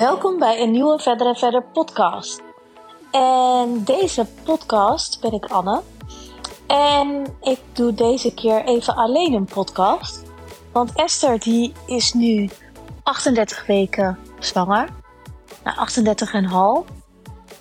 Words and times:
Welkom 0.00 0.38
bij 0.38 0.62
een 0.62 0.70
nieuwe 0.70 0.98
Verder 0.98 1.26
en 1.26 1.36
Verder 1.36 1.62
podcast. 1.62 2.42
En 3.10 3.84
deze 3.84 4.26
podcast 4.44 5.20
ben 5.20 5.32
ik 5.32 5.46
Anne. 5.46 5.80
En 6.66 7.26
ik 7.40 7.60
doe 7.72 7.94
deze 7.94 8.34
keer 8.34 8.64
even 8.64 8.94
alleen 8.94 9.32
een 9.32 9.44
podcast. 9.44 10.22
Want 10.72 10.92
Esther 10.94 11.38
die 11.38 11.72
is 11.86 12.12
nu 12.12 12.48
38 13.02 13.66
weken 13.66 14.18
zwanger. 14.38 14.88
Nou, 15.64 15.76
38 15.76 16.32
en 16.32 16.44
half. 16.44 16.86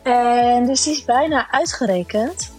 En 0.04 0.66
dus 0.66 0.84
die 0.84 0.94
is 0.94 1.06
bijna 1.06 1.52
uitgerekend. 1.52 2.54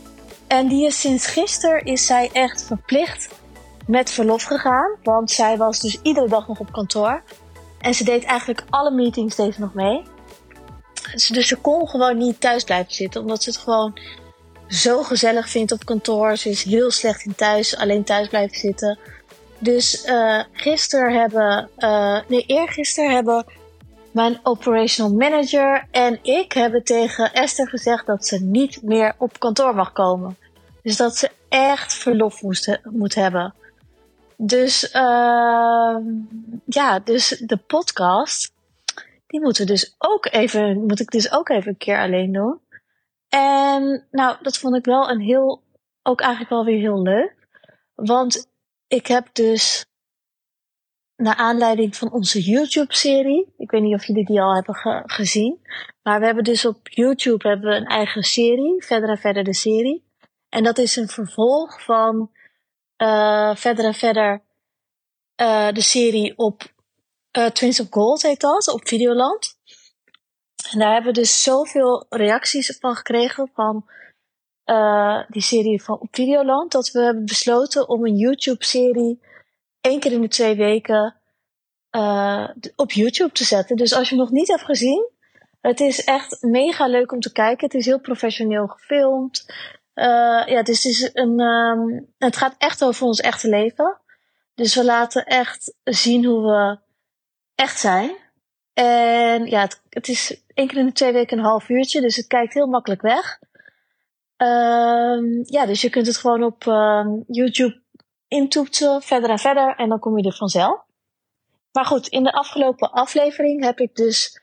En 0.47 0.69
die 0.69 0.87
is 0.87 1.01
sinds 1.01 1.27
gisteren 1.27 1.85
is 1.85 2.07
zij 2.07 2.31
echt 2.33 2.65
verplicht 2.65 3.41
met 3.87 4.11
verlof 4.11 4.43
gegaan. 4.43 4.91
Want 5.03 5.31
zij 5.31 5.57
was 5.57 5.81
dus 5.81 5.99
iedere 6.03 6.29
dag 6.29 6.49
nog 6.49 6.59
op 6.61 6.73
kantoor. 6.73 7.23
En 7.81 7.95
ze 7.95 8.05
deed 8.05 8.25
eigenlijk 8.25 8.65
alle 8.71 8.91
meetings 8.91 9.37
deed 9.37 9.59
nog 9.59 9.75
mee. 9.75 10.03
Dus 11.13 11.47
ze 11.47 11.57
kon 11.57 11.89
gewoon 11.89 12.19
niet 12.19 12.41
thuis 12.41 12.65
blijven 12.65 12.95
zitten. 12.95 13.21
Omdat 13.21 13.43
ze 13.43 13.51
het 13.51 13.59
gewoon 13.59 13.99
zo 14.69 15.03
gezellig 15.03 15.49
vindt 15.49 15.73
op 15.73 15.85
kantoor. 15.85 16.37
Ze 16.37 16.49
is 16.49 16.63
heel 16.63 16.91
slecht 16.91 17.25
in 17.25 17.35
thuis. 17.35 17.77
Alleen 17.77 18.05
thuis 18.05 18.29
blijven 18.29 18.59
zitten. 18.59 18.99
Dus 19.59 20.07
uh, 20.07 20.43
gisteren 20.53 21.21
hebben... 21.21 21.69
Uh, 21.79 22.19
nee, 22.29 22.45
eergisteren 22.47 23.15
hebben 23.15 23.45
mijn 24.11 24.41
operational 24.43 25.15
manager 25.15 25.87
en 25.91 26.19
ik 26.23 26.53
hebben 26.53 26.85
tegen 26.85 27.33
Esther 27.33 27.69
gezegd 27.69 28.07
dat 28.07 28.27
ze 28.27 28.45
niet 28.45 28.83
meer 28.83 29.15
op 29.19 29.39
kantoor 29.39 29.75
mag 29.75 29.93
komen. 29.93 30.37
Dus 30.83 30.97
dat 30.97 31.17
ze 31.17 31.31
echt 31.49 31.95
verlof 31.95 32.43
moest, 32.43 32.79
moet 32.83 33.15
hebben. 33.15 33.55
Dus 34.43 34.95
uh, 34.95 35.97
ja, 36.65 36.99
dus 37.05 37.29
de 37.29 37.57
podcast, 37.67 38.55
die 39.27 39.41
moeten 39.41 39.67
dus 39.67 39.95
ook 39.99 40.27
even, 40.27 40.87
moet 40.87 41.01
ik 41.01 41.11
dus 41.11 41.33
ook 41.33 41.49
even 41.49 41.69
een 41.69 41.77
keer 41.77 41.99
alleen 41.99 42.33
doen. 42.33 42.61
En 43.29 44.07
nou, 44.11 44.37
dat 44.43 44.59
vond 44.59 44.77
ik 44.77 44.85
wel 44.85 45.11
een 45.11 45.21
heel, 45.21 45.63
ook 46.03 46.21
eigenlijk 46.21 46.51
wel 46.51 46.65
weer 46.65 46.79
heel 46.79 47.03
leuk. 47.03 47.35
Want 47.95 48.51
ik 48.89 49.07
heb 49.07 49.29
dus, 49.33 49.87
naar 51.17 51.37
aanleiding 51.37 51.97
van 51.97 52.13
onze 52.13 52.41
YouTube-serie, 52.41 53.55
ik 53.57 53.71
weet 53.71 53.83
niet 53.83 53.95
of 53.95 54.07
jullie 54.07 54.27
die 54.27 54.41
al 54.41 54.55
hebben 54.55 54.75
ge 54.75 55.03
gezien, 55.07 55.61
maar 56.03 56.21
we 56.21 56.27
hebben 56.27 56.45
dus 56.45 56.65
op 56.65 56.89
YouTube 56.89 57.49
hebben 57.49 57.71
we 57.71 57.77
een 57.77 57.87
eigen 57.87 58.23
serie, 58.23 58.85
Verder 58.85 59.09
en 59.09 59.19
Verder 59.19 59.45
de 59.45 59.55
serie. 59.55 60.05
En 60.49 60.65
dat 60.65 60.79
is 60.79 60.97
een 60.97 61.09
vervolg 61.09 61.83
van 61.85 62.31
uh, 63.03 63.57
verder 63.57 63.85
en 63.85 63.95
verder 63.95 64.43
uh, 65.37 65.73
de 65.73 65.83
serie 65.83 66.39
op 66.39 66.63
uh, 67.39 67.47
Twins 67.47 67.81
of 67.81 67.87
Gold 67.91 68.23
heet 68.23 68.41
dat, 68.41 68.69
op 68.69 68.89
Videoland. 68.89 69.59
En 70.71 70.79
daar 70.79 70.93
hebben 70.93 71.13
we 71.13 71.21
dus 71.21 71.43
zoveel 71.43 72.07
reacties 72.09 72.79
van 72.81 72.95
gekregen 72.95 73.51
van 73.55 73.85
die 75.29 75.43
serie 75.43 75.83
van 75.83 76.01
op 76.01 76.09
Videoland, 76.11 76.73
dat 76.73 76.91
we 76.91 77.01
hebben 77.01 77.25
besloten 77.25 77.89
om 77.89 78.07
een 78.07 78.17
YouTube-serie 78.17 79.21
één 79.81 80.01
keer 80.01 80.13
in 80.13 80.21
de 80.21 80.29
twee 80.29 80.57
weken 80.57 81.21
op 82.77 82.93
YouTube 82.93 83.33
te 83.33 83.45
zetten. 83.45 83.77
Dus 83.77 83.95
als 83.95 84.09
je 84.09 84.17
nog 84.17 84.31
niet 84.31 84.49
hebt 84.49 84.65
gezien, 84.65 85.11
het 85.61 85.81
is 85.81 86.05
echt 86.05 86.43
mega 86.43 86.87
leuk 86.87 87.13
om 87.13 87.21
te 87.21 87.33
kijken. 87.33 87.65
Het 87.65 87.75
is 87.75 87.87
heel 87.87 88.01
professioneel 88.01 88.67
gefilmd. 88.67 89.47
Uh, 89.95 90.47
ja, 90.47 90.63
dus 90.63 90.83
het, 90.83 90.93
is 90.93 91.11
een, 91.13 91.41
um, 91.41 92.15
het 92.19 92.37
gaat 92.37 92.55
echt 92.59 92.85
over 92.85 93.07
ons 93.07 93.21
echte 93.21 93.49
leven. 93.49 94.01
Dus 94.55 94.75
we 94.75 94.85
laten 94.85 95.25
echt 95.25 95.75
zien 95.85 96.25
hoe 96.25 96.43
we 96.43 96.79
echt 97.55 97.79
zijn. 97.79 98.17
En 98.73 99.47
ja, 99.47 99.61
het, 99.61 99.83
het 99.89 100.09
is 100.09 100.43
één 100.55 100.67
keer 100.67 100.79
in 100.79 100.87
de 100.87 100.93
twee 100.93 101.13
weken 101.13 101.39
een 101.39 101.45
half 101.45 101.69
uurtje, 101.69 102.01
dus 102.01 102.17
het 102.17 102.27
kijkt 102.27 102.55
heel 102.55 102.67
makkelijk 102.67 103.03
weg. 103.03 103.39
Um, 104.37 105.41
ja, 105.45 105.67
dus 105.67 105.81
je 105.81 105.91
kunt 105.91 106.07
het 106.07 106.17
gewoon 106.17 106.43
op 106.43 106.67
um, 106.67 107.25
YouTube 107.27 107.83
intoetsen, 108.29 109.03
verder 109.03 109.31
en 109.31 109.39
verder, 109.39 109.77
en 109.77 109.89
dan 109.89 109.99
kom 109.99 110.19
je 110.19 110.27
er 110.27 110.37
vanzelf. 110.37 110.85
Maar 111.73 111.85
goed, 111.85 112.07
in 112.09 112.25
de 112.25 112.33
afgelopen 112.33 112.93
aflevering 112.93 113.65
heb 113.65 113.81
ik 113.81 113.95
dus 113.95 114.43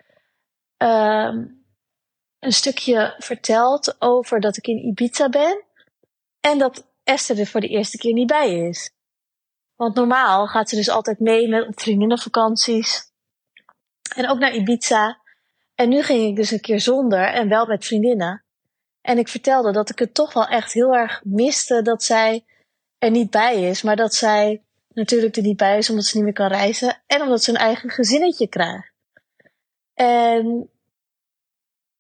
een 2.48 2.54
stukje 2.54 3.16
verteld 3.18 3.96
over 4.02 4.40
dat 4.40 4.58
ik 4.58 4.68
in 4.68 4.86
Ibiza 4.86 5.30
ben. 5.30 5.64
En 6.40 6.58
dat 6.58 6.88
Esther 7.04 7.40
er 7.40 7.48
voor 7.48 7.62
de 7.62 7.68
eerste 7.68 7.98
keer 7.98 8.14
niet 8.14 8.28
bij 8.28 8.68
is. 8.68 8.92
Want 9.76 9.96
normaal 9.96 10.48
gaat 10.48 10.70
ze 10.70 10.76
dus 10.76 10.90
altijd 10.90 11.20
mee 11.20 11.48
met 11.48 11.82
vriendinnenvakanties. 11.82 13.12
En 14.16 14.30
ook 14.30 14.40
naar 14.40 14.56
Ibiza. 14.56 15.22
En 15.76 15.90
nu 15.90 16.04
ging 16.04 16.30
ik 16.30 16.36
dus 16.36 16.52
een 16.52 16.62
keer 16.62 16.80
zonder 16.80 17.20
en 17.20 17.50
wel 17.50 17.66
met 17.66 17.86
vriendinnen. 17.86 18.44
En 19.02 19.18
ik 19.18 19.28
vertelde 19.28 19.72
dat 19.72 19.90
ik 19.90 20.00
het 20.00 20.14
toch 20.14 20.34
wel 20.34 20.48
echt 20.48 20.74
heel 20.74 20.94
erg 20.96 21.22
miste 21.24 21.82
dat 21.82 22.04
zij 22.04 22.46
er 22.98 23.12
niet 23.12 23.30
bij 23.30 23.70
is. 23.70 23.82
Maar 23.82 23.96
dat 23.96 24.14
zij 24.14 24.64
natuurlijk 24.94 25.36
er 25.36 25.44
niet 25.44 25.58
bij 25.58 25.78
is 25.78 25.90
omdat 25.90 26.06
ze 26.06 26.16
niet 26.16 26.26
meer 26.26 26.34
kan 26.34 26.48
reizen. 26.48 27.02
En 27.08 27.22
omdat 27.22 27.44
ze 27.44 27.50
een 27.50 27.58
eigen 27.58 27.90
gezinnetje 27.90 28.48
krijgt. 28.48 28.92
En 29.94 30.70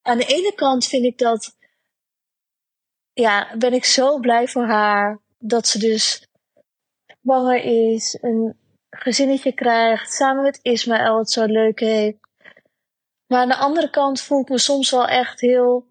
aan 0.07 0.17
de 0.17 0.25
ene 0.25 0.53
kant 0.55 0.85
vind 0.85 1.05
ik 1.05 1.17
dat, 1.17 1.55
ja, 3.13 3.57
ben 3.57 3.73
ik 3.73 3.85
zo 3.85 4.19
blij 4.19 4.47
voor 4.47 4.65
haar 4.65 5.19
dat 5.37 5.67
ze 5.67 5.79
dus 5.79 6.27
zwanger 7.21 7.63
is, 7.63 8.17
een 8.21 8.57
gezinnetje 8.89 9.53
krijgt, 9.53 10.13
samen 10.13 10.43
met 10.43 10.59
Ismaël 10.61 11.17
het 11.17 11.31
zo 11.31 11.45
leuk 11.45 11.79
heeft. 11.79 12.17
Maar 13.27 13.41
aan 13.41 13.47
de 13.47 13.55
andere 13.55 13.89
kant 13.89 14.21
voel 14.21 14.41
ik 14.41 14.49
me 14.49 14.57
soms 14.57 14.91
wel 14.91 15.07
echt 15.07 15.39
heel 15.39 15.87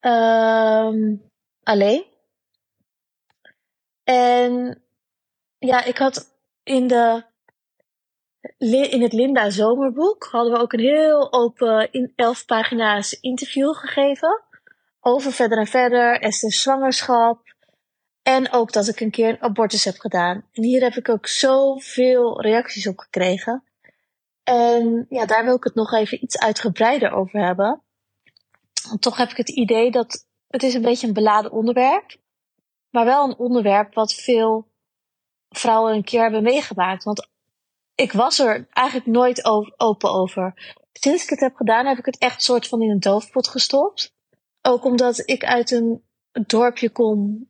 um, 0.00 1.28
alleen. 1.62 2.04
En 4.02 4.82
ja, 5.58 5.84
ik 5.84 5.98
had 5.98 6.36
in 6.62 6.86
de 6.86 7.24
in 8.58 9.02
het 9.02 9.12
Linda 9.12 9.50
Zomerboek 9.50 10.28
hadden 10.30 10.52
we 10.52 10.58
ook 10.58 10.72
een 10.72 10.80
heel 10.80 11.32
open, 11.32 11.92
in 11.92 12.12
elf 12.16 12.44
pagina's 12.44 13.12
interview 13.12 13.74
gegeven. 13.74 14.42
Over 15.00 15.32
verder 15.32 15.58
en 15.58 15.66
verder, 15.66 16.20
Esther's 16.20 16.62
zwangerschap. 16.62 17.54
En 18.22 18.52
ook 18.52 18.72
dat 18.72 18.88
ik 18.88 19.00
een 19.00 19.10
keer 19.10 19.28
een 19.28 19.42
abortus 19.42 19.84
heb 19.84 19.98
gedaan. 19.98 20.44
En 20.52 20.62
hier 20.62 20.82
heb 20.82 20.94
ik 20.94 21.08
ook 21.08 21.26
zoveel 21.26 22.40
reacties 22.40 22.86
op 22.86 22.98
gekregen. 22.98 23.64
En 24.42 25.06
ja, 25.08 25.26
daar 25.26 25.44
wil 25.44 25.56
ik 25.56 25.64
het 25.64 25.74
nog 25.74 25.92
even 25.92 26.22
iets 26.22 26.38
uitgebreider 26.38 27.12
over 27.12 27.44
hebben. 27.44 27.82
Toch 28.98 29.16
heb 29.16 29.30
ik 29.30 29.36
het 29.36 29.48
idee 29.48 29.90
dat 29.90 30.26
het 30.48 30.62
is 30.62 30.74
een 30.74 30.82
beetje 30.82 31.06
een 31.06 31.12
beladen 31.12 31.52
onderwerp. 31.52 32.16
Maar 32.90 33.04
wel 33.04 33.28
een 33.28 33.36
onderwerp 33.36 33.94
wat 33.94 34.14
veel 34.14 34.68
vrouwen 35.48 35.94
een 35.94 36.04
keer 36.04 36.22
hebben 36.22 36.42
meegemaakt. 36.42 37.04
Want 37.04 37.28
ik 38.00 38.12
was 38.12 38.38
er 38.38 38.66
eigenlijk 38.70 39.06
nooit 39.06 39.44
open 39.76 40.10
over. 40.10 40.76
Sinds 40.92 41.22
ik 41.22 41.30
het 41.30 41.40
heb 41.40 41.54
gedaan, 41.54 41.86
heb 41.86 41.98
ik 41.98 42.04
het 42.04 42.18
echt 42.18 42.42
soort 42.42 42.68
van 42.68 42.82
in 42.82 42.90
een 42.90 43.00
doofpot 43.00 43.48
gestopt. 43.48 44.14
Ook 44.62 44.84
omdat 44.84 45.28
ik 45.28 45.44
uit 45.44 45.70
een 45.70 46.04
dorpje 46.46 46.90
kom 46.90 47.48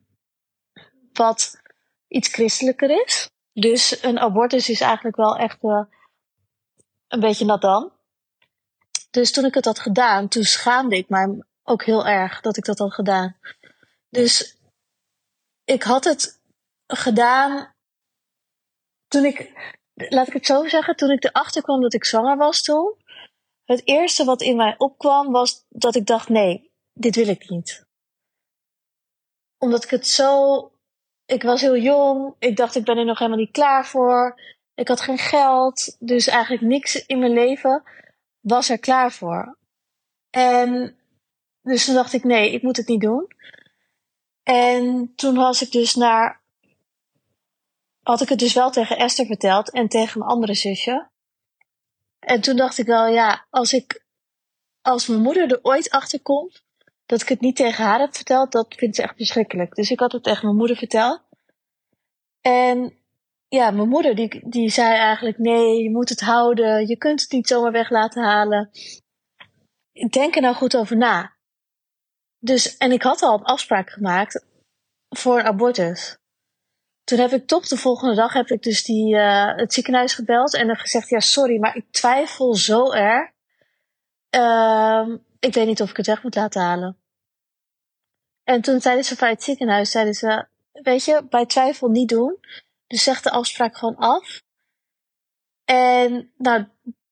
wat 1.13 1.61
iets 2.07 2.29
christelijker 2.29 3.05
is. 3.05 3.29
Dus 3.53 4.03
een 4.03 4.19
abortus 4.19 4.69
is 4.69 4.81
eigenlijk 4.81 5.15
wel 5.15 5.37
echt 5.37 5.63
uh, 5.63 5.83
een 7.07 7.19
beetje 7.19 7.45
nat 7.45 7.61
dan. 7.61 7.91
Dus 9.11 9.31
toen 9.31 9.45
ik 9.45 9.53
het 9.53 9.65
had 9.65 9.79
gedaan, 9.79 10.27
toen 10.27 10.43
schaamde 10.43 10.97
ik 10.97 11.09
mij 11.09 11.43
ook 11.63 11.83
heel 11.83 12.07
erg 12.07 12.41
dat 12.41 12.57
ik 12.57 12.65
dat 12.65 12.77
had 12.77 12.93
gedaan. 12.93 13.37
Dus 14.09 14.57
ik 15.63 15.83
had 15.83 16.03
het 16.03 16.41
gedaan 16.87 17.73
toen 19.07 19.25
ik 19.25 19.53
laat 20.09 20.27
ik 20.27 20.33
het 20.33 20.45
zo 20.45 20.67
zeggen, 20.67 20.95
toen 20.95 21.11
ik 21.11 21.23
erachter 21.23 21.61
kwam 21.61 21.81
dat 21.81 21.93
ik 21.93 22.05
zwanger 22.05 22.37
was 22.37 22.61
toen, 22.61 22.95
het 23.63 23.87
eerste 23.87 24.23
wat 24.23 24.41
in 24.41 24.55
mij 24.55 24.75
opkwam 24.77 25.31
was 25.31 25.65
dat 25.69 25.95
ik 25.95 26.05
dacht, 26.05 26.29
nee, 26.29 26.71
dit 26.93 27.15
wil 27.15 27.27
ik 27.27 27.49
niet. 27.49 27.85
Omdat 29.57 29.83
ik 29.83 29.89
het 29.89 30.07
zo, 30.07 30.71
ik 31.25 31.43
was 31.43 31.61
heel 31.61 31.77
jong, 31.77 32.35
ik 32.39 32.55
dacht 32.55 32.75
ik 32.75 32.83
ben 32.83 32.97
er 32.97 33.05
nog 33.05 33.17
helemaal 33.19 33.39
niet 33.39 33.51
klaar 33.51 33.85
voor, 33.85 34.39
ik 34.73 34.87
had 34.87 35.01
geen 35.01 35.17
geld, 35.17 35.95
dus 35.99 36.27
eigenlijk 36.27 36.63
niks 36.63 37.05
in 37.05 37.19
mijn 37.19 37.33
leven 37.33 37.83
was 38.39 38.69
er 38.69 38.79
klaar 38.79 39.11
voor. 39.11 39.57
En 40.29 40.95
dus 41.61 41.85
toen 41.85 41.95
dacht 41.95 42.13
ik, 42.13 42.23
nee, 42.23 42.51
ik 42.51 42.61
moet 42.61 42.77
het 42.77 42.87
niet 42.87 43.01
doen. 43.01 43.27
En 44.43 45.13
toen 45.15 45.35
was 45.35 45.61
ik 45.61 45.71
dus 45.71 45.95
naar 45.95 46.40
had 48.03 48.21
ik 48.21 48.29
het 48.29 48.39
dus 48.39 48.53
wel 48.53 48.71
tegen 48.71 48.97
Esther 48.97 49.25
verteld 49.25 49.71
en 49.71 49.87
tegen 49.87 50.19
mijn 50.19 50.31
andere 50.31 50.53
zusje. 50.53 51.09
En 52.19 52.41
toen 52.41 52.55
dacht 52.55 52.77
ik 52.77 52.85
wel, 52.85 53.07
ja, 53.07 53.45
als 53.49 53.73
ik, 53.73 54.05
als 54.81 55.07
mijn 55.07 55.21
moeder 55.21 55.51
er 55.51 55.59
ooit 55.61 55.89
achter 55.89 56.21
komt, 56.21 56.63
dat 57.05 57.21
ik 57.21 57.29
het 57.29 57.41
niet 57.41 57.55
tegen 57.55 57.83
haar 57.83 57.99
heb 57.99 58.15
verteld, 58.15 58.51
dat 58.51 58.73
vindt 58.75 58.95
ze 58.95 59.01
echt 59.01 59.15
verschrikkelijk. 59.15 59.75
Dus 59.75 59.91
ik 59.91 59.99
had 59.99 60.11
het 60.11 60.23
tegen 60.23 60.45
mijn 60.45 60.57
moeder 60.57 60.77
verteld. 60.77 61.21
En 62.41 62.93
ja, 63.47 63.71
mijn 63.71 63.89
moeder 63.89 64.15
die, 64.15 64.49
die 64.49 64.69
zei 64.69 64.95
eigenlijk: 64.95 65.37
nee, 65.37 65.83
je 65.83 65.89
moet 65.89 66.09
het 66.09 66.21
houden, 66.21 66.87
je 66.87 66.97
kunt 66.97 67.21
het 67.21 67.31
niet 67.31 67.47
zomaar 67.47 67.71
weg 67.71 67.89
laten 67.89 68.23
halen. 68.23 68.71
Denk 70.09 70.35
er 70.35 70.41
nou 70.41 70.55
goed 70.55 70.75
over 70.75 70.97
na. 70.97 71.35
Dus, 72.39 72.77
en 72.77 72.91
ik 72.91 73.01
had 73.01 73.21
al 73.21 73.33
een 73.33 73.43
afspraak 73.43 73.89
gemaakt 73.89 74.45
voor 75.09 75.39
een 75.39 75.45
abortus. 75.45 76.20
Toen 77.11 77.19
heb 77.19 77.31
ik 77.31 77.47
toch 77.47 77.67
de 77.67 77.77
volgende 77.77 78.15
dag 78.15 78.33
heb 78.33 78.47
ik 78.47 78.63
dus 78.63 78.83
die, 78.83 79.15
uh, 79.15 79.55
het 79.55 79.73
ziekenhuis 79.73 80.13
gebeld 80.13 80.55
en 80.55 80.67
heb 80.67 80.77
gezegd: 80.77 81.09
ja, 81.09 81.19
sorry, 81.19 81.59
maar 81.59 81.75
ik 81.75 81.85
twijfel 81.91 82.55
zo 82.55 82.91
erg. 82.91 83.31
Uh, 84.35 85.07
ik 85.39 85.53
weet 85.53 85.65
niet 85.65 85.81
of 85.81 85.89
ik 85.89 85.97
het 85.97 86.05
weg 86.05 86.23
moet 86.23 86.35
laten 86.35 86.61
halen. 86.61 86.97
En 88.43 88.61
toen 88.61 88.81
zeiden 88.81 89.05
ze 89.05 89.15
van 89.15 89.27
het 89.27 89.43
ziekenhuis, 89.43 89.91
zeiden 89.91 90.13
ze, 90.13 90.47
weet 90.71 91.05
je, 91.05 91.25
bij 91.29 91.45
twijfel 91.45 91.87
niet 91.87 92.09
doen. 92.09 92.37
Dus 92.87 93.03
zeg 93.03 93.21
de 93.21 93.31
afspraak 93.31 93.77
gewoon 93.77 93.95
af. 93.95 94.41
En 95.65 96.31
nou, 96.37 96.65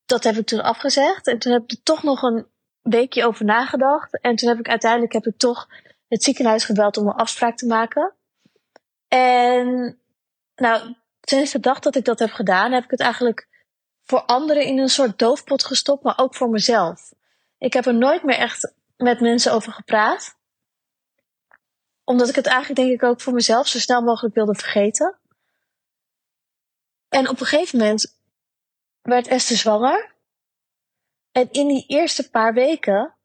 dat 0.06 0.24
heb 0.24 0.36
ik 0.36 0.46
toen 0.46 0.64
afgezegd. 0.64 1.28
En 1.28 1.40
toen 1.40 1.52
heb 1.52 1.64
ik 1.64 1.72
er 1.72 1.84
toch 1.84 2.04
nog 2.04 2.22
een 2.22 2.48
weekje 2.82 3.26
over 3.26 3.46
nagedacht. 3.46 4.20
En 4.22 4.36
toen 4.36 4.50
heb 4.50 4.60
ik 4.60 4.70
uiteindelijk 4.70 5.14
heb 5.14 5.26
ik 5.26 5.38
toch 5.38 5.68
het 6.08 6.24
ziekenhuis 6.24 6.66
gebeld 6.66 6.98
om 6.98 7.08
een 7.08 7.14
afspraak 7.14 7.58
te 7.58 7.66
maken. 7.66 8.14
En 9.10 10.00
nou, 10.56 10.96
sinds 11.22 11.52
de 11.52 11.60
dag 11.60 11.80
dat 11.80 11.96
ik 11.96 12.06
dat 12.06 12.20
heb 12.20 12.32
gedaan, 12.32 12.72
heb 12.72 12.84
ik 12.84 12.92
het 12.92 13.00
eigenlijk 13.00 13.48
voor 14.04 14.22
anderen 14.22 14.64
in 14.64 14.78
een 14.78 14.90
soort 14.90 15.20
doofpot 15.20 15.66
gestopt, 15.66 16.04
maar 16.04 16.18
ook 16.18 16.36
voor 16.36 16.50
mezelf. 16.50 17.14
Ik 17.58 17.74
heb 17.74 17.86
er 17.86 17.96
nooit 17.96 18.24
meer 18.24 18.38
echt 18.38 18.74
met 18.98 19.20
mensen 19.20 19.54
over 19.54 19.72
gepraat. 19.72 20.38
Omdat 22.04 22.30
ik 22.30 22.36
het 22.36 22.48
eigenlijk 22.48 22.80
denk 22.80 22.92
ik 22.92 23.04
ook 23.04 23.22
voor 23.22 23.34
mezelf 23.34 23.68
zo 23.68 23.80
snel 23.80 24.02
mogelijk 24.02 24.36
wilde 24.36 24.56
vergeten. 24.56 25.20
En 27.10 27.30
op 27.30 27.40
een 27.40 27.46
gegeven 27.46 27.80
moment 27.80 28.20
werd 29.02 29.28
Esther 29.28 29.58
zwanger. 29.58 30.16
En 31.32 31.52
in 31.52 31.68
die 31.68 31.86
eerste 31.88 32.30
paar 32.30 32.54
weken 32.54 33.16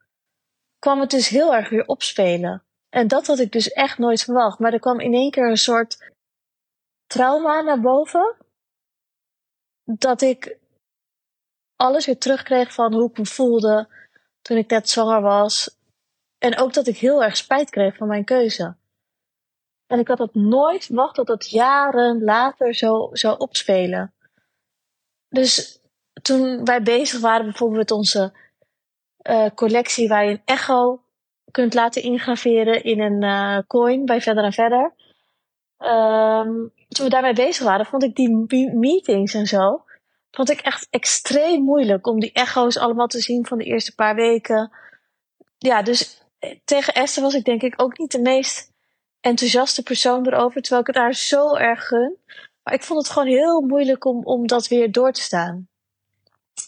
kwam 0.78 1.00
het 1.00 1.10
dus 1.10 1.28
heel 1.28 1.54
erg 1.54 1.68
weer 1.68 1.86
opspelen. 1.86 2.62
En 2.94 3.08
dat 3.08 3.26
had 3.26 3.38
ik 3.38 3.52
dus 3.52 3.72
echt 3.72 3.98
nooit 3.98 4.22
verwacht. 4.22 4.58
Maar 4.58 4.72
er 4.72 4.80
kwam 4.80 5.00
in 5.00 5.14
één 5.14 5.30
keer 5.30 5.50
een 5.50 5.56
soort 5.56 6.12
trauma 7.06 7.60
naar 7.60 7.80
boven. 7.80 8.36
Dat 9.84 10.20
ik 10.20 10.58
alles 11.76 12.06
weer 12.06 12.18
terugkreeg 12.18 12.72
van 12.72 12.92
hoe 12.94 13.10
ik 13.10 13.18
me 13.18 13.26
voelde 13.26 13.88
toen 14.42 14.56
ik 14.56 14.70
net 14.70 14.88
zwanger 14.88 15.20
was. 15.20 15.76
En 16.38 16.58
ook 16.58 16.72
dat 16.72 16.86
ik 16.86 16.98
heel 16.98 17.22
erg 17.22 17.36
spijt 17.36 17.70
kreeg 17.70 17.96
van 17.96 18.08
mijn 18.08 18.24
keuze. 18.24 18.76
En 19.86 19.98
ik 19.98 20.08
had 20.08 20.18
het 20.18 20.34
nooit 20.34 20.84
verwacht 20.84 21.16
dat 21.16 21.26
dat 21.26 21.50
jaren 21.50 22.22
later 22.24 22.74
zo 22.74 23.08
zou 23.12 23.38
opspelen. 23.38 24.14
Dus 25.28 25.80
toen 26.22 26.64
wij 26.64 26.82
bezig 26.82 27.20
waren 27.20 27.44
bijvoorbeeld 27.44 27.78
met 27.78 27.90
onze 27.90 28.32
uh, 29.22 29.46
collectie 29.54 30.08
waar 30.08 30.24
je 30.24 30.30
een 30.30 30.42
echo 30.44 31.03
kunt 31.54 31.74
laten 31.74 32.02
ingraveren 32.02 32.84
in 32.84 33.00
een 33.00 33.22
uh, 33.22 33.58
coin 33.66 34.04
bij 34.04 34.20
Verder 34.20 34.44
en 34.44 34.52
Verder. 34.52 34.94
Um, 35.78 36.72
toen 36.88 37.04
we 37.04 37.10
daarmee 37.10 37.32
bezig 37.32 37.64
waren, 37.64 37.86
vond 37.86 38.02
ik 38.02 38.14
die 38.14 38.46
meetings 38.74 39.34
en 39.34 39.46
zo, 39.46 39.84
vond 40.30 40.50
ik 40.50 40.60
echt 40.60 40.86
extreem 40.90 41.62
moeilijk 41.62 42.06
om 42.06 42.20
die 42.20 42.32
echo's 42.32 42.76
allemaal 42.76 43.06
te 43.06 43.20
zien 43.20 43.46
van 43.46 43.58
de 43.58 43.64
eerste 43.64 43.94
paar 43.94 44.14
weken. 44.14 44.72
Ja, 45.58 45.82
dus 45.82 46.22
eh, 46.38 46.58
tegen 46.64 46.94
Esther 46.94 47.22
was 47.22 47.34
ik 47.34 47.44
denk 47.44 47.62
ik 47.62 47.82
ook 47.82 47.98
niet 47.98 48.12
de 48.12 48.20
meest 48.20 48.72
enthousiaste 49.20 49.82
persoon 49.82 50.26
erover, 50.26 50.62
terwijl 50.62 50.80
ik 50.80 50.86
het 50.86 50.96
haar 50.96 51.14
zo 51.14 51.54
erg 51.54 51.86
gun. 51.86 52.16
Maar 52.62 52.74
ik 52.74 52.82
vond 52.82 52.98
het 53.02 53.10
gewoon 53.10 53.28
heel 53.28 53.60
moeilijk 53.60 54.04
om, 54.04 54.24
om 54.24 54.46
dat 54.46 54.68
weer 54.68 54.92
door 54.92 55.12
te 55.12 55.20
staan. 55.20 55.68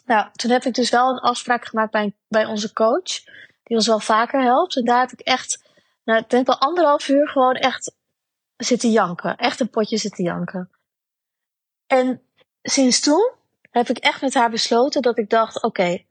Nou, 0.04 0.28
toen 0.32 0.50
heb 0.50 0.64
ik 0.64 0.74
dus 0.74 0.90
wel 0.90 1.10
een 1.10 1.18
afspraak 1.18 1.64
gemaakt 1.64 1.92
bij, 1.92 2.14
bij 2.28 2.44
onze 2.44 2.72
coach, 2.72 3.24
die 3.66 3.76
ons 3.76 3.86
wel 3.86 4.00
vaker 4.00 4.42
helpt. 4.42 4.76
En 4.76 4.84
daar 4.84 5.00
heb 5.00 5.12
ik 5.12 5.20
echt, 5.20 5.64
nou, 6.04 6.20
ik 6.20 6.30
denk 6.30 6.48
anderhalf 6.48 7.08
uur 7.08 7.28
gewoon 7.28 7.54
echt 7.54 7.94
zitten 8.56 8.90
janken. 8.90 9.36
Echt 9.36 9.60
een 9.60 9.70
potje 9.70 9.96
zitten 9.96 10.24
janken. 10.24 10.70
En 11.86 12.22
sinds 12.62 13.00
toen 13.00 13.32
heb 13.70 13.88
ik 13.88 13.98
echt 13.98 14.20
met 14.20 14.34
haar 14.34 14.50
besloten 14.50 15.02
dat 15.02 15.18
ik 15.18 15.30
dacht: 15.30 15.62
oké, 15.62 16.04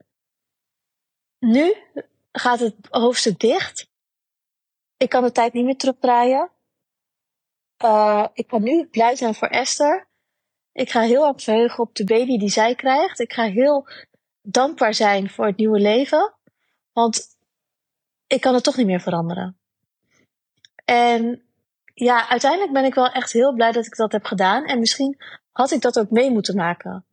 nu 1.38 1.74
gaat 2.32 2.60
het 2.60 2.74
hoofdstuk 2.90 3.38
dicht. 3.38 3.90
Ik 4.96 5.08
kan 5.08 5.22
de 5.22 5.32
tijd 5.32 5.52
niet 5.52 5.64
meer 5.64 5.76
terugdraaien. 5.76 6.50
Uh, 7.84 8.26
ik 8.32 8.46
kan 8.46 8.62
nu 8.62 8.86
blij 8.86 9.16
zijn 9.16 9.34
voor 9.34 9.48
Esther. 9.48 10.08
Ik 10.72 10.90
ga 10.90 11.00
heel 11.00 11.26
erg 11.26 11.42
verheugen 11.42 11.84
op 11.84 11.94
de 11.94 12.04
baby 12.04 12.38
die 12.38 12.48
zij 12.48 12.74
krijgt. 12.74 13.20
Ik 13.20 13.32
ga 13.32 13.42
heel 13.42 13.88
dankbaar 14.42 14.94
zijn 14.94 15.30
voor 15.30 15.46
het 15.46 15.56
nieuwe 15.56 15.80
leven. 15.80 16.34
Want 16.92 17.35
ik 18.26 18.40
kan 18.40 18.54
het 18.54 18.64
toch 18.64 18.76
niet 18.76 18.86
meer 18.86 19.00
veranderen. 19.00 19.58
En 20.84 21.42
ja, 21.94 22.28
uiteindelijk 22.28 22.72
ben 22.72 22.84
ik 22.84 22.94
wel 22.94 23.10
echt 23.10 23.32
heel 23.32 23.52
blij 23.52 23.72
dat 23.72 23.86
ik 23.86 23.96
dat 23.96 24.12
heb 24.12 24.24
gedaan. 24.24 24.64
En 24.64 24.78
misschien 24.78 25.18
had 25.52 25.70
ik 25.70 25.80
dat 25.80 25.98
ook 25.98 26.10
mee 26.10 26.30
moeten 26.30 26.56
maken. 26.56 27.04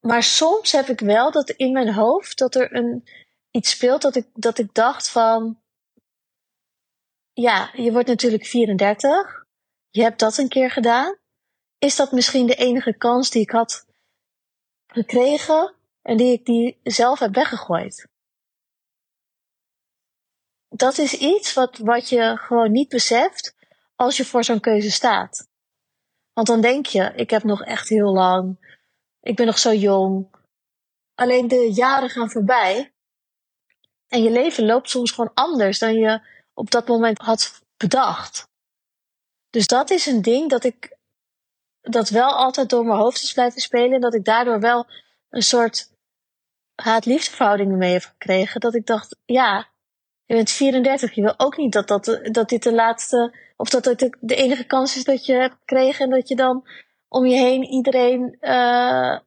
Maar 0.00 0.22
soms 0.22 0.72
heb 0.72 0.88
ik 0.88 1.00
wel 1.00 1.30
dat 1.30 1.50
in 1.50 1.72
mijn 1.72 1.92
hoofd 1.92 2.38
dat 2.38 2.54
er 2.54 2.74
een, 2.76 3.08
iets 3.50 3.70
speelt 3.70 4.02
dat 4.02 4.16
ik, 4.16 4.28
dat 4.32 4.58
ik 4.58 4.74
dacht 4.74 5.08
van. 5.10 5.60
Ja, 7.32 7.70
je 7.72 7.92
wordt 7.92 8.08
natuurlijk 8.08 8.46
34. 8.46 9.44
Je 9.90 10.02
hebt 10.02 10.18
dat 10.18 10.38
een 10.38 10.48
keer 10.48 10.70
gedaan. 10.70 11.16
Is 11.78 11.96
dat 11.96 12.12
misschien 12.12 12.46
de 12.46 12.54
enige 12.54 12.96
kans 12.96 13.30
die 13.30 13.42
ik 13.42 13.50
had 13.50 13.86
gekregen 14.86 15.74
en 16.02 16.16
die 16.16 16.32
ik 16.32 16.44
die 16.44 16.80
zelf 16.82 17.18
heb 17.18 17.34
weggegooid? 17.34 18.10
Dat 20.74 20.98
is 20.98 21.14
iets 21.14 21.54
wat, 21.54 21.78
wat 21.78 22.08
je 22.08 22.36
gewoon 22.36 22.72
niet 22.72 22.88
beseft 22.88 23.54
als 23.96 24.16
je 24.16 24.24
voor 24.24 24.44
zo'n 24.44 24.60
keuze 24.60 24.90
staat. 24.90 25.48
Want 26.32 26.46
dan 26.46 26.60
denk 26.60 26.86
je, 26.86 27.12
ik 27.16 27.30
heb 27.30 27.42
nog 27.42 27.62
echt 27.62 27.88
heel 27.88 28.12
lang 28.12 28.58
ik 29.22 29.36
ben 29.36 29.46
nog 29.46 29.58
zo 29.58 29.72
jong. 29.72 30.34
Alleen 31.14 31.48
de 31.48 31.72
jaren 31.72 32.10
gaan 32.10 32.30
voorbij. 32.30 32.92
En 34.08 34.22
je 34.22 34.30
leven 34.30 34.66
loopt 34.66 34.90
soms 34.90 35.10
gewoon 35.10 35.34
anders 35.34 35.78
dan 35.78 35.94
je 35.94 36.20
op 36.54 36.70
dat 36.70 36.88
moment 36.88 37.18
had 37.18 37.62
bedacht. 37.76 38.48
Dus 39.50 39.66
dat 39.66 39.90
is 39.90 40.06
een 40.06 40.22
ding 40.22 40.50
dat 40.50 40.64
ik 40.64 40.96
dat 41.80 42.08
wel 42.08 42.36
altijd 42.36 42.70
door 42.70 42.84
mijn 42.84 42.98
hoofd 42.98 43.22
is 43.22 43.32
blijven 43.32 43.60
spelen. 43.60 43.92
En 43.92 44.00
dat 44.00 44.14
ik 44.14 44.24
daardoor 44.24 44.60
wel 44.60 44.86
een 45.28 45.42
soort 45.42 45.90
haat-liefdeverhouding 46.74 47.76
mee 47.76 47.92
heb 47.92 48.02
gekregen. 48.02 48.60
Dat 48.60 48.74
ik 48.74 48.86
dacht, 48.86 49.16
ja, 49.24 49.68
je 50.32 50.38
bent 50.38 50.50
34. 50.50 51.14
Je 51.14 51.22
wil 51.22 51.34
ook 51.36 51.56
niet 51.56 51.72
dat, 51.72 51.88
dat, 51.88 52.20
dat 52.22 52.48
dit 52.48 52.62
de 52.62 52.72
laatste, 52.72 53.34
of 53.56 53.68
dat 53.68 53.84
het 53.84 54.16
de 54.20 54.34
enige 54.34 54.64
kans 54.64 54.96
is 54.96 55.04
dat 55.04 55.26
je 55.26 55.32
hebt 55.32 55.56
gekregen. 55.58 56.04
En 56.04 56.10
dat 56.10 56.28
je 56.28 56.36
dan 56.36 56.66
om 57.08 57.26
je 57.26 57.36
heen 57.36 57.62
iedereen 57.62 58.36
uh, 58.40 59.18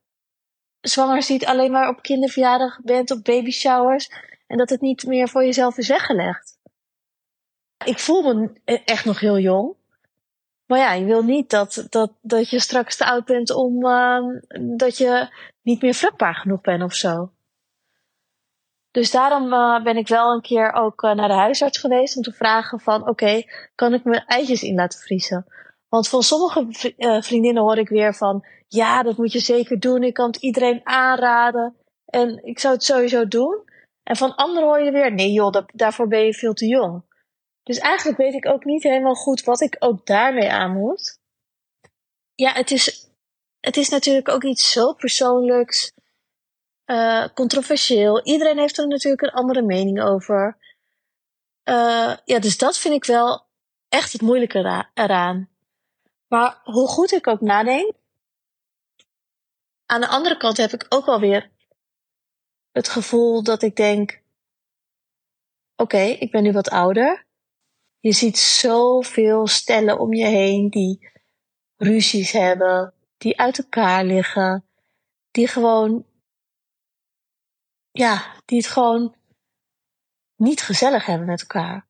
zwanger 0.81 1.23
ziet, 1.23 1.45
alleen 1.45 1.71
maar 1.71 1.89
op 1.89 2.01
kinderverjaardag 2.01 2.79
bent, 2.83 3.11
op 3.11 3.23
baby 3.23 3.51
showers. 3.51 4.09
En 4.47 4.57
dat 4.57 4.69
het 4.69 4.81
niet 4.81 5.05
meer 5.05 5.29
voor 5.29 5.43
jezelf 5.43 5.77
is 5.77 5.87
weggelegd. 5.87 6.57
Ik 7.85 7.99
voel 7.99 8.33
me 8.33 8.51
echt 8.85 9.05
nog 9.05 9.19
heel 9.19 9.39
jong. 9.39 9.75
Maar 10.65 10.79
ja, 10.79 10.93
je 10.93 11.05
wil 11.05 11.23
niet 11.23 11.49
dat, 11.49 11.87
dat, 11.89 12.11
dat 12.21 12.49
je 12.49 12.59
straks 12.59 12.97
te 12.97 13.05
oud 13.05 13.25
bent 13.25 13.51
om 13.51 13.85
uh, 13.85 14.39
dat 14.77 14.97
je 14.97 15.29
niet 15.61 15.81
meer 15.81 15.93
vruchtbaar 15.93 16.35
genoeg 16.35 16.61
bent 16.61 16.83
of 16.83 16.93
zo. 16.93 17.31
Dus 18.95 19.11
daarom 19.11 19.53
uh, 19.53 19.83
ben 19.83 19.97
ik 19.97 20.07
wel 20.07 20.33
een 20.33 20.41
keer 20.41 20.73
ook 20.73 21.03
uh, 21.03 21.11
naar 21.11 21.27
de 21.27 21.33
huisarts 21.33 21.77
geweest 21.77 22.15
om 22.17 22.23
te 22.23 22.31
vragen 22.31 22.79
van 22.79 23.07
oké, 23.07 23.43
kan 23.75 23.93
ik 23.93 24.03
mijn 24.03 24.25
eitjes 24.25 24.63
in 24.63 24.75
laten 24.75 24.99
vriezen? 24.99 25.45
Want 25.89 26.09
van 26.09 26.23
sommige 26.23 26.93
uh, 26.97 27.21
vriendinnen 27.21 27.63
hoor 27.63 27.77
ik 27.77 27.89
weer 27.89 28.15
van, 28.15 28.45
ja, 28.67 29.03
dat 29.03 29.17
moet 29.17 29.31
je 29.31 29.39
zeker 29.39 29.79
doen. 29.79 30.03
Ik 30.03 30.13
kan 30.13 30.27
het 30.27 30.35
iedereen 30.35 30.81
aanraden. 30.83 31.75
En 32.05 32.45
ik 32.45 32.59
zou 32.59 32.73
het 32.73 32.83
sowieso 32.83 33.27
doen. 33.27 33.63
En 34.03 34.15
van 34.15 34.35
anderen 34.35 34.69
hoor 34.69 34.83
je 34.83 34.91
weer, 34.91 35.13
nee 35.13 35.31
joh, 35.31 35.65
daarvoor 35.73 36.07
ben 36.07 36.25
je 36.25 36.33
veel 36.33 36.53
te 36.53 36.67
jong. 36.67 37.03
Dus 37.63 37.77
eigenlijk 37.77 38.17
weet 38.17 38.33
ik 38.33 38.47
ook 38.47 38.65
niet 38.65 38.83
helemaal 38.83 39.15
goed 39.15 39.43
wat 39.43 39.61
ik 39.61 39.75
ook 39.79 40.05
daarmee 40.05 40.51
aan 40.51 40.73
moet. 40.73 41.19
Ja, 42.35 42.53
het 42.53 42.71
is, 42.71 43.09
het 43.59 43.77
is 43.77 43.89
natuurlijk 43.89 44.29
ook 44.29 44.43
iets 44.43 44.71
zo 44.71 44.93
persoonlijks, 44.93 45.91
uh, 46.85 47.27
controversieel. 47.33 48.23
Iedereen 48.23 48.57
heeft 48.57 48.77
er 48.77 48.87
natuurlijk 48.87 49.21
een 49.21 49.41
andere 49.41 49.61
mening 49.61 50.01
over. 50.01 50.57
Uh, 51.63 52.13
ja, 52.25 52.39
dus 52.39 52.57
dat 52.57 52.77
vind 52.77 52.93
ik 52.93 53.05
wel 53.05 53.45
echt 53.89 54.11
het 54.11 54.21
moeilijke 54.21 54.87
eraan. 54.93 55.49
Maar 56.27 56.59
hoe 56.63 56.87
goed 56.87 57.11
ik 57.11 57.27
ook 57.27 57.41
nadenk, 57.41 57.93
aan 59.85 60.01
de 60.01 60.07
andere 60.07 60.37
kant 60.37 60.57
heb 60.57 60.73
ik 60.73 60.85
ook 60.89 61.05
wel 61.05 61.19
weer 61.19 61.51
het 62.71 62.87
gevoel 62.87 63.43
dat 63.43 63.61
ik 63.61 63.75
denk: 63.75 64.21
oké, 65.75 65.97
ik 65.97 66.31
ben 66.31 66.43
nu 66.43 66.51
wat 66.51 66.69
ouder. 66.69 67.25
Je 67.99 68.11
ziet 68.11 68.37
zoveel 68.37 69.47
stellen 69.47 69.99
om 69.99 70.13
je 70.13 70.25
heen 70.25 70.69
die 70.69 71.09
ruzies 71.77 72.31
hebben, 72.31 72.93
die 73.17 73.39
uit 73.39 73.57
elkaar 73.57 74.03
liggen, 74.03 74.65
die 75.31 75.47
gewoon, 75.47 76.05
ja, 77.97 78.25
die 78.45 78.57
het 78.57 78.67
gewoon 78.67 79.15
niet 80.35 80.61
gezellig 80.61 81.05
hebben 81.05 81.27
met 81.27 81.41
elkaar. 81.41 81.87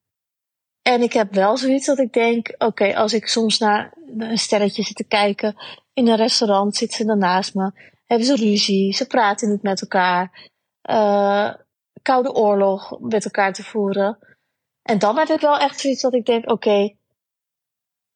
En 0.81 1.01
ik 1.01 1.13
heb 1.13 1.33
wel 1.33 1.57
zoiets 1.57 1.85
dat 1.85 1.99
ik 1.99 2.13
denk, 2.13 2.55
oké, 2.57 2.95
als 2.95 3.13
ik 3.13 3.27
soms 3.27 3.57
naar 3.57 3.93
een 4.17 4.37
sterretje 4.37 4.83
zit 4.83 4.95
te 4.95 5.03
kijken 5.03 5.55
in 5.93 6.07
een 6.07 6.15
restaurant, 6.15 6.75
zit 6.75 6.93
ze 6.93 7.05
dan 7.05 7.17
naast 7.17 7.55
me, 7.55 7.71
hebben 8.05 8.27
ze 8.27 8.35
ruzie, 8.35 8.93
ze 8.93 9.07
praten 9.07 9.49
niet 9.49 9.61
met 9.61 9.81
elkaar, 9.81 10.49
uh, 10.89 11.53
koude 12.01 12.33
oorlog 12.33 12.99
met 12.99 13.25
elkaar 13.25 13.53
te 13.53 13.63
voeren. 13.63 14.37
En 14.81 14.99
dan 14.99 15.17
heb 15.17 15.27
ik 15.27 15.39
wel 15.39 15.57
echt 15.57 15.79
zoiets 15.79 16.01
dat 16.01 16.13
ik 16.13 16.25
denk, 16.25 16.51
oké, 16.51 16.95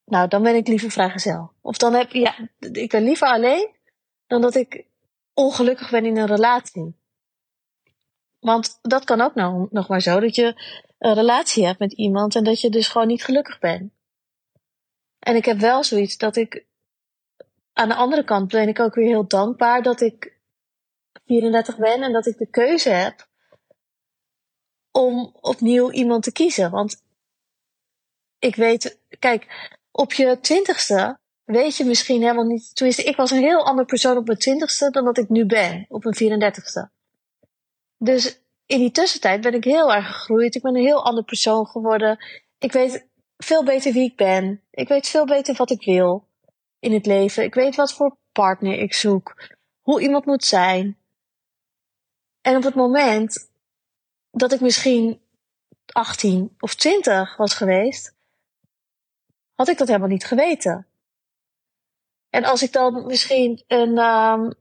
nou 0.04 0.28
dan 0.28 0.42
ben 0.42 0.54
ik 0.54 0.68
liever 0.68 0.90
vrijgezel. 0.90 1.52
Of 1.60 1.76
dan 1.76 1.94
heb 1.94 2.12
ja, 2.12 2.48
ik 2.58 2.90
ben 2.90 3.02
liever 3.02 3.26
alleen 3.26 3.76
dan 4.26 4.40
dat 4.40 4.54
ik 4.54 4.86
ongelukkig 5.34 5.90
ben 5.90 6.04
in 6.04 6.16
een 6.16 6.26
relatie. 6.26 6.99
Want 8.40 8.78
dat 8.82 9.04
kan 9.04 9.20
ook 9.20 9.34
nou, 9.34 9.68
nog 9.70 9.88
maar 9.88 10.00
zo, 10.00 10.20
dat 10.20 10.34
je 10.34 10.62
een 10.98 11.14
relatie 11.14 11.66
hebt 11.66 11.78
met 11.78 11.92
iemand 11.92 12.34
en 12.34 12.44
dat 12.44 12.60
je 12.60 12.70
dus 12.70 12.88
gewoon 12.88 13.06
niet 13.06 13.24
gelukkig 13.24 13.58
bent. 13.58 13.92
En 15.18 15.36
ik 15.36 15.44
heb 15.44 15.58
wel 15.58 15.84
zoiets 15.84 16.16
dat 16.16 16.36
ik, 16.36 16.66
aan 17.72 17.88
de 17.88 17.94
andere 17.94 18.24
kant 18.24 18.50
ben 18.50 18.68
ik 18.68 18.80
ook 18.80 18.94
weer 18.94 19.06
heel 19.06 19.26
dankbaar 19.26 19.82
dat 19.82 20.00
ik 20.00 20.38
34 21.26 21.76
ben 21.76 22.02
en 22.02 22.12
dat 22.12 22.26
ik 22.26 22.38
de 22.38 22.50
keuze 22.50 22.88
heb 22.88 23.28
om 24.90 25.36
opnieuw 25.40 25.90
iemand 25.90 26.22
te 26.22 26.32
kiezen. 26.32 26.70
Want 26.70 27.02
ik 28.38 28.56
weet, 28.56 28.98
kijk, 29.18 29.70
op 29.90 30.12
je 30.12 30.38
twintigste 30.40 31.18
weet 31.44 31.76
je 31.76 31.84
misschien 31.84 32.20
helemaal 32.20 32.44
niet. 32.44 32.74
Tenminste, 32.74 33.02
ik 33.02 33.16
was 33.16 33.30
een 33.30 33.42
heel 33.42 33.66
ander 33.66 33.84
persoon 33.84 34.16
op 34.16 34.26
mijn 34.26 34.38
twintigste 34.38 34.90
dan 34.90 35.04
dat 35.04 35.18
ik 35.18 35.28
nu 35.28 35.46
ben, 35.46 35.86
op 35.88 36.04
mijn 36.04 36.52
34ste. 36.52 36.99
Dus 38.02 38.40
in 38.66 38.78
die 38.78 38.90
tussentijd 38.90 39.40
ben 39.40 39.54
ik 39.54 39.64
heel 39.64 39.92
erg 39.92 40.06
gegroeid. 40.06 40.54
Ik 40.54 40.62
ben 40.62 40.76
een 40.76 40.84
heel 40.84 41.04
ander 41.04 41.24
persoon 41.24 41.66
geworden. 41.66 42.24
Ik 42.58 42.72
weet 42.72 43.08
veel 43.36 43.64
beter 43.64 43.92
wie 43.92 44.10
ik 44.10 44.16
ben. 44.16 44.62
Ik 44.70 44.88
weet 44.88 45.06
veel 45.06 45.26
beter 45.26 45.54
wat 45.56 45.70
ik 45.70 45.84
wil 45.84 46.28
in 46.78 46.92
het 46.92 47.06
leven. 47.06 47.44
Ik 47.44 47.54
weet 47.54 47.76
wat 47.76 47.92
voor 47.92 48.16
partner 48.32 48.78
ik 48.78 48.94
zoek. 48.94 49.56
Hoe 49.80 50.00
iemand 50.00 50.24
moet 50.24 50.44
zijn. 50.44 50.98
En 52.40 52.56
op 52.56 52.62
het 52.62 52.74
moment 52.74 53.50
dat 54.30 54.52
ik 54.52 54.60
misschien 54.60 55.20
18 55.86 56.56
of 56.58 56.74
20 56.74 57.36
was 57.36 57.54
geweest, 57.54 58.14
had 59.54 59.68
ik 59.68 59.78
dat 59.78 59.88
helemaal 59.88 60.08
niet 60.08 60.26
geweten. 60.26 60.86
En 62.30 62.44
als 62.44 62.62
ik 62.62 62.72
dan 62.72 63.06
misschien 63.06 63.64
een 63.66 63.98
um, 63.98 64.54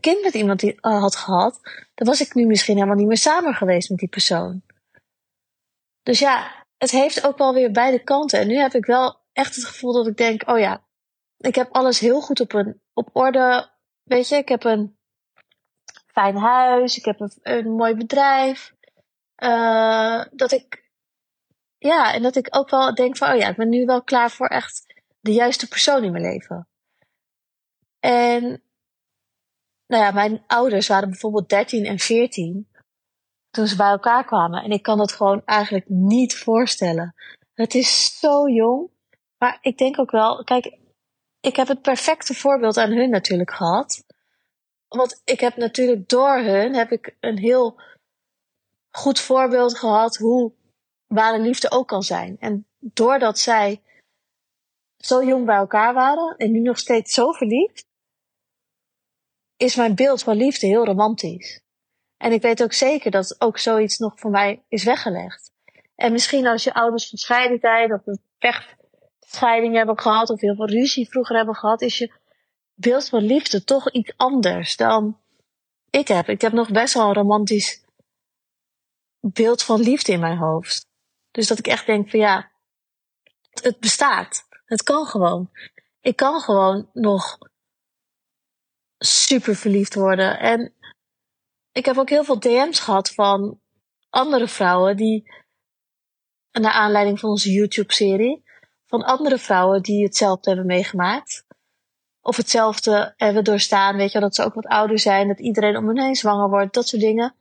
kind 0.00 0.22
met 0.22 0.34
iemand 0.34 0.60
die, 0.60 0.72
uh, 0.72 1.00
had 1.00 1.16
gehad, 1.16 1.60
dan 1.94 2.06
was 2.06 2.20
ik 2.20 2.34
nu 2.34 2.46
misschien 2.46 2.74
helemaal 2.74 2.96
niet 2.96 3.06
meer 3.06 3.16
samen 3.16 3.54
geweest 3.54 3.90
met 3.90 3.98
die 3.98 4.08
persoon. 4.08 4.62
Dus 6.02 6.18
ja, 6.18 6.64
het 6.78 6.90
heeft 6.90 7.26
ook 7.26 7.38
wel 7.38 7.54
weer 7.54 7.70
beide 7.70 8.02
kanten. 8.02 8.40
En 8.40 8.46
nu 8.46 8.56
heb 8.56 8.74
ik 8.74 8.86
wel 8.86 9.20
echt 9.32 9.54
het 9.54 9.64
gevoel 9.64 9.92
dat 9.92 10.06
ik 10.06 10.16
denk: 10.16 10.48
oh 10.48 10.58
ja, 10.58 10.84
ik 11.36 11.54
heb 11.54 11.68
alles 11.72 11.98
heel 11.98 12.20
goed 12.20 12.40
op, 12.40 12.52
een, 12.52 12.80
op 12.92 13.10
orde. 13.12 13.70
Weet 14.02 14.28
je, 14.28 14.36
ik 14.36 14.48
heb 14.48 14.64
een 14.64 14.98
fijn 16.06 16.36
huis, 16.36 16.96
ik 16.96 17.04
heb 17.04 17.30
een, 17.42 17.70
mooi 17.70 17.94
bedrijf. 17.94 18.74
Uh, 19.42 20.24
dat 20.30 20.52
ik, 20.52 20.90
ja, 21.78 22.14
en 22.14 22.22
dat 22.22 22.36
ik 22.36 22.56
ook 22.56 22.70
wel 22.70 22.94
denk 22.94 23.16
van: 23.16 23.30
oh 23.30 23.38
ja, 23.38 23.48
ik 23.48 23.56
ben 23.56 23.68
nu 23.68 23.84
wel 23.84 24.02
klaar 24.02 24.30
voor 24.30 24.46
echt 24.46 25.02
de 25.20 25.32
juiste 25.32 25.68
persoon 25.68 26.04
in 26.04 26.12
mijn 26.12 26.24
leven. 26.24 26.68
En 28.00 28.62
nou 29.86 30.02
ja, 30.02 30.10
mijn 30.10 30.44
ouders 30.46 30.88
waren 30.88 31.10
bijvoorbeeld 31.10 31.48
13 31.48 31.84
en 31.84 31.98
14 31.98 32.68
toen 33.50 33.66
ze 33.66 33.76
bij 33.76 33.90
elkaar 33.90 34.24
kwamen. 34.24 34.62
En 34.62 34.70
ik 34.70 34.82
kan 34.82 34.98
dat 34.98 35.12
gewoon 35.12 35.42
eigenlijk 35.44 35.88
niet 35.88 36.36
voorstellen. 36.36 37.14
Het 37.54 37.74
is 37.74 38.18
zo 38.18 38.48
jong. 38.48 38.90
Maar 39.38 39.58
ik 39.60 39.78
denk 39.78 39.98
ook 39.98 40.10
wel, 40.10 40.44
kijk, 40.44 40.78
ik 41.40 41.56
heb 41.56 41.68
het 41.68 41.82
perfecte 41.82 42.34
voorbeeld 42.34 42.76
aan 42.76 42.92
hun 42.92 43.10
natuurlijk 43.10 43.50
gehad. 43.50 44.04
Want 44.88 45.20
ik 45.24 45.40
heb 45.40 45.56
natuurlijk 45.56 46.08
door 46.08 46.38
hun 46.38 46.74
heb 46.74 46.90
ik 46.90 47.16
een 47.20 47.38
heel 47.38 47.80
goed 48.90 49.20
voorbeeld 49.20 49.78
gehad 49.78 50.16
hoe 50.16 50.52
ware 51.06 51.38
liefde 51.38 51.70
ook 51.70 51.88
kan 51.88 52.02
zijn. 52.02 52.36
En 52.38 52.66
doordat 52.78 53.38
zij 53.38 53.82
zo 54.96 55.24
jong 55.24 55.46
bij 55.46 55.56
elkaar 55.56 55.94
waren 55.94 56.36
en 56.36 56.52
nu 56.52 56.60
nog 56.60 56.78
steeds 56.78 57.14
zo 57.14 57.32
verliefd, 57.32 57.86
is 59.56 59.76
mijn 59.76 59.94
beeld 59.94 60.22
van 60.22 60.36
liefde 60.36 60.66
heel 60.66 60.84
romantisch. 60.84 61.60
En 62.16 62.32
ik 62.32 62.42
weet 62.42 62.62
ook 62.62 62.72
zeker 62.72 63.10
dat 63.10 63.36
ook 63.38 63.58
zoiets 63.58 63.98
nog 63.98 64.12
voor 64.18 64.30
mij 64.30 64.62
is 64.68 64.84
weggelegd. 64.84 65.52
En 65.94 66.12
misschien 66.12 66.46
als 66.46 66.64
je 66.64 66.74
ouders 66.74 67.08
van 67.08 67.18
scheiden 67.18 67.58
zijn 67.60 67.92
of 67.92 68.06
een 68.06 68.20
vechtscheiding 68.38 69.74
hebben 69.74 69.98
gehad 69.98 70.30
of 70.30 70.40
heel 70.40 70.54
veel 70.54 70.68
ruzie 70.68 71.08
vroeger 71.08 71.36
hebben 71.36 71.54
gehad, 71.54 71.82
is 71.82 71.98
je 71.98 72.12
beeld 72.74 73.08
van 73.08 73.22
liefde 73.22 73.64
toch 73.64 73.90
iets 73.90 74.12
anders 74.16 74.76
dan 74.76 75.18
ik 75.90 76.08
heb. 76.08 76.28
Ik 76.28 76.40
heb 76.40 76.52
nog 76.52 76.70
best 76.70 76.94
wel 76.94 77.08
een 77.08 77.14
romantisch 77.14 77.84
beeld 79.20 79.62
van 79.62 79.80
liefde 79.80 80.12
in 80.12 80.20
mijn 80.20 80.38
hoofd. 80.38 80.86
Dus 81.30 81.46
dat 81.46 81.58
ik 81.58 81.66
echt 81.66 81.86
denk 81.86 82.10
van 82.10 82.20
ja, 82.20 82.50
het 83.50 83.80
bestaat. 83.80 84.46
Het 84.64 84.82
kan 84.82 85.06
gewoon. 85.06 85.50
Ik 86.00 86.16
kan 86.16 86.40
gewoon 86.40 86.90
nog 86.92 87.38
super 88.98 89.56
verliefd 89.56 89.94
worden. 89.94 90.38
En 90.38 90.72
ik 91.72 91.84
heb 91.84 91.96
ook 91.98 92.08
heel 92.08 92.24
veel 92.24 92.40
DM's 92.40 92.80
gehad 92.80 93.10
van 93.10 93.60
andere 94.10 94.48
vrouwen 94.48 94.96
die, 94.96 95.32
naar 96.52 96.72
aanleiding 96.72 97.20
van 97.20 97.30
onze 97.30 97.52
YouTube-serie, 97.52 98.44
van 98.86 99.02
andere 99.02 99.38
vrouwen 99.38 99.82
die 99.82 100.04
hetzelfde 100.04 100.50
hebben 100.50 100.66
meegemaakt. 100.66 101.44
Of 102.20 102.36
hetzelfde 102.36 103.14
hebben 103.16 103.44
doorstaan, 103.44 103.96
weet 103.96 104.12
je 104.12 104.20
dat 104.20 104.34
ze 104.34 104.44
ook 104.44 104.54
wat 104.54 104.66
ouder 104.66 104.98
zijn, 104.98 105.28
dat 105.28 105.40
iedereen 105.40 105.76
om 105.76 105.88
hen 105.88 106.02
heen 106.02 106.14
zwanger 106.14 106.48
wordt, 106.48 106.74
dat 106.74 106.88
soort 106.88 107.02
dingen. 107.02 107.34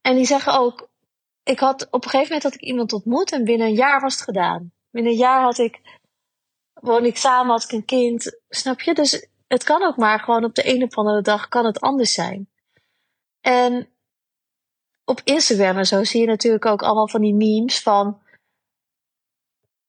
En 0.00 0.16
die 0.16 0.26
zeggen 0.26 0.58
ook, 0.58 0.88
ik 1.42 1.58
had, 1.58 1.86
op 1.90 2.04
een 2.04 2.10
gegeven 2.10 2.22
moment 2.22 2.42
had 2.42 2.54
ik 2.54 2.60
iemand 2.60 2.92
ontmoet 2.92 3.32
en 3.32 3.44
binnen 3.44 3.66
een 3.66 3.74
jaar 3.74 4.00
was 4.00 4.14
het 4.14 4.22
gedaan. 4.22 4.72
Binnen 4.90 5.12
een 5.12 5.18
jaar 5.18 5.42
had 5.42 5.58
ik, 5.58 6.00
woon 6.72 7.04
ik 7.04 7.16
samen, 7.16 7.52
had 7.52 7.64
ik 7.64 7.72
een 7.72 7.84
kind, 7.84 8.40
snap 8.48 8.80
je? 8.80 8.94
Dus 8.94 9.28
het 9.52 9.64
kan 9.64 9.82
ook 9.82 9.96
maar 9.96 10.20
gewoon 10.20 10.44
op 10.44 10.54
de 10.54 10.74
een 10.74 10.82
of 10.82 10.96
andere 10.96 11.22
dag 11.22 11.48
kan 11.48 11.64
het 11.64 11.80
anders 11.80 12.12
zijn. 12.12 12.48
En 13.40 13.88
op 15.04 15.20
Instagram 15.24 15.76
en 15.76 15.86
zo 15.86 16.04
zie 16.04 16.20
je 16.20 16.26
natuurlijk 16.26 16.66
ook 16.66 16.82
allemaal 16.82 17.08
van 17.08 17.20
die 17.20 17.34
memes 17.34 17.82
van 17.82 18.22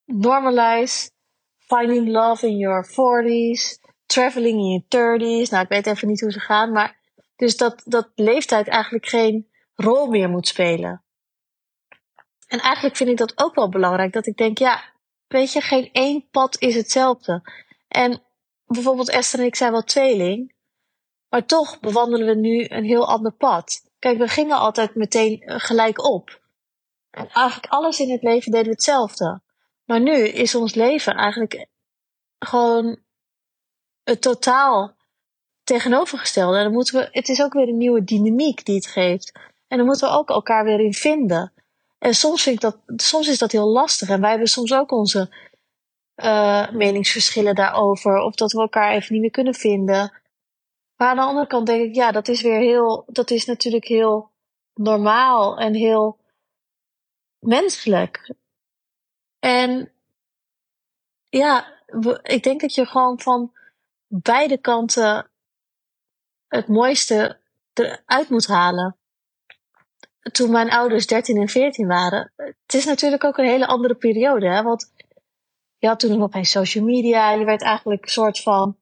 normalize 0.04 1.10
finding 1.58 2.08
love 2.08 2.46
in 2.46 2.56
your 2.56 2.86
40s, 2.86 3.92
traveling 4.06 4.58
in 4.58 4.84
your 4.88 5.18
30s. 5.18 5.50
Nou, 5.50 5.62
ik 5.62 5.68
weet 5.68 5.86
even 5.86 6.08
niet 6.08 6.20
hoe 6.20 6.32
ze 6.32 6.40
gaan, 6.40 6.72
maar 6.72 6.98
dus 7.36 7.56
dat, 7.56 7.82
dat 7.84 8.10
leeftijd 8.14 8.68
eigenlijk 8.68 9.06
geen 9.06 9.48
rol 9.74 10.06
meer 10.06 10.28
moet 10.28 10.48
spelen. 10.48 11.04
En 12.46 12.60
eigenlijk 12.60 12.96
vind 12.96 13.10
ik 13.10 13.16
dat 13.16 13.38
ook 13.38 13.54
wel 13.54 13.68
belangrijk, 13.68 14.12
dat 14.12 14.26
ik 14.26 14.36
denk, 14.36 14.58
ja, 14.58 14.82
weet 15.26 15.52
je, 15.52 15.60
geen 15.60 15.88
één 15.92 16.28
pad 16.30 16.60
is 16.60 16.74
hetzelfde. 16.74 17.42
En 17.88 18.22
bijvoorbeeld 18.66 19.10
Esther 19.10 19.40
en 19.40 19.46
ik 19.46 19.56
zijn 19.56 19.72
wel 19.72 19.84
tweeling. 19.84 20.54
Maar 21.28 21.46
toch 21.46 21.80
bewandelen 21.80 22.26
we 22.26 22.34
nu 22.34 22.66
een 22.68 22.84
heel 22.84 23.08
ander 23.08 23.32
pad. 23.32 23.82
Kijk, 23.98 24.18
we 24.18 24.28
gingen 24.28 24.58
altijd 24.58 24.94
meteen 24.94 25.40
eh, 25.40 25.58
gelijk 25.58 26.04
op. 26.04 26.42
En 27.10 27.28
eigenlijk 27.28 27.72
alles 27.72 28.00
in 28.00 28.10
het 28.10 28.22
leven 28.22 28.50
deden 28.50 28.66
we 28.66 28.72
hetzelfde. 28.72 29.40
Maar 29.84 30.00
nu 30.00 30.12
is 30.12 30.54
ons 30.54 30.74
leven 30.74 31.14
eigenlijk 31.14 31.66
gewoon 32.38 32.98
het 34.02 34.22
totaal 34.22 34.96
tegenovergestelde. 35.64 36.56
En 36.56 36.64
dan 36.64 36.72
moeten 36.72 36.98
we, 36.98 37.08
het 37.10 37.28
is 37.28 37.42
ook 37.42 37.52
weer 37.52 37.68
een 37.68 37.78
nieuwe 37.78 38.04
dynamiek 38.04 38.64
die 38.64 38.74
het 38.74 38.86
geeft. 38.86 39.32
En 39.68 39.76
dan 39.76 39.86
moeten 39.86 40.08
we 40.08 40.14
ook 40.14 40.28
elkaar 40.28 40.64
weer 40.64 40.80
in 40.80 40.94
vinden. 40.94 41.52
En 41.98 42.14
soms, 42.14 42.42
vind 42.42 42.54
ik 42.54 42.60
dat, 42.60 42.78
soms 42.86 43.28
is 43.28 43.38
dat 43.38 43.52
heel 43.52 43.68
lastig. 43.68 44.08
En 44.08 44.20
wij 44.20 44.30
hebben 44.30 44.48
soms 44.48 44.72
ook 44.72 44.92
onze 44.92 45.34
uh, 46.16 46.70
meningsverschillen 46.70 47.54
daarover. 47.54 48.18
Of 48.18 48.34
dat 48.34 48.52
we 48.52 48.60
elkaar 48.60 48.92
even 48.92 49.12
niet 49.12 49.20
meer 49.20 49.30
kunnen 49.30 49.54
vinden. 49.54 50.12
Maar 50.96 51.08
aan 51.08 51.16
de 51.16 51.22
andere 51.22 51.46
kant 51.46 51.66
denk 51.66 51.82
ik, 51.82 51.94
ja, 51.94 52.12
dat 52.12 52.28
is 52.28 52.42
weer 52.42 52.58
heel, 52.58 53.04
dat 53.06 53.30
is 53.30 53.44
natuurlijk 53.44 53.84
heel 53.84 54.30
normaal 54.74 55.58
en 55.58 55.74
heel 55.74 56.18
menselijk. 57.38 58.34
En 59.38 59.92
ja, 61.28 61.82
ik 62.22 62.42
denk 62.42 62.60
dat 62.60 62.74
je 62.74 62.86
gewoon 62.86 63.20
van 63.20 63.52
beide 64.06 64.58
kanten 64.58 65.30
het 66.48 66.68
mooiste 66.68 67.38
eruit 67.72 68.28
moet 68.28 68.46
halen. 68.46 68.96
Toen 70.32 70.50
mijn 70.50 70.70
ouders 70.70 71.06
13 71.06 71.36
en 71.36 71.48
14 71.48 71.86
waren. 71.86 72.32
Het 72.36 72.74
is 72.74 72.84
natuurlijk 72.84 73.24
ook 73.24 73.38
een 73.38 73.48
hele 73.48 73.66
andere 73.66 73.94
periode, 73.94 74.48
hè? 74.48 74.62
Want 74.62 74.92
Je 75.84 75.90
had 75.90 76.00
toen 76.00 76.18
nog 76.18 76.32
geen 76.32 76.44
social 76.44 76.84
media. 76.84 77.30
Je 77.32 77.44
werd 77.44 77.62
eigenlijk 77.62 78.02
een 78.02 78.10
soort 78.10 78.40
van 78.40 78.78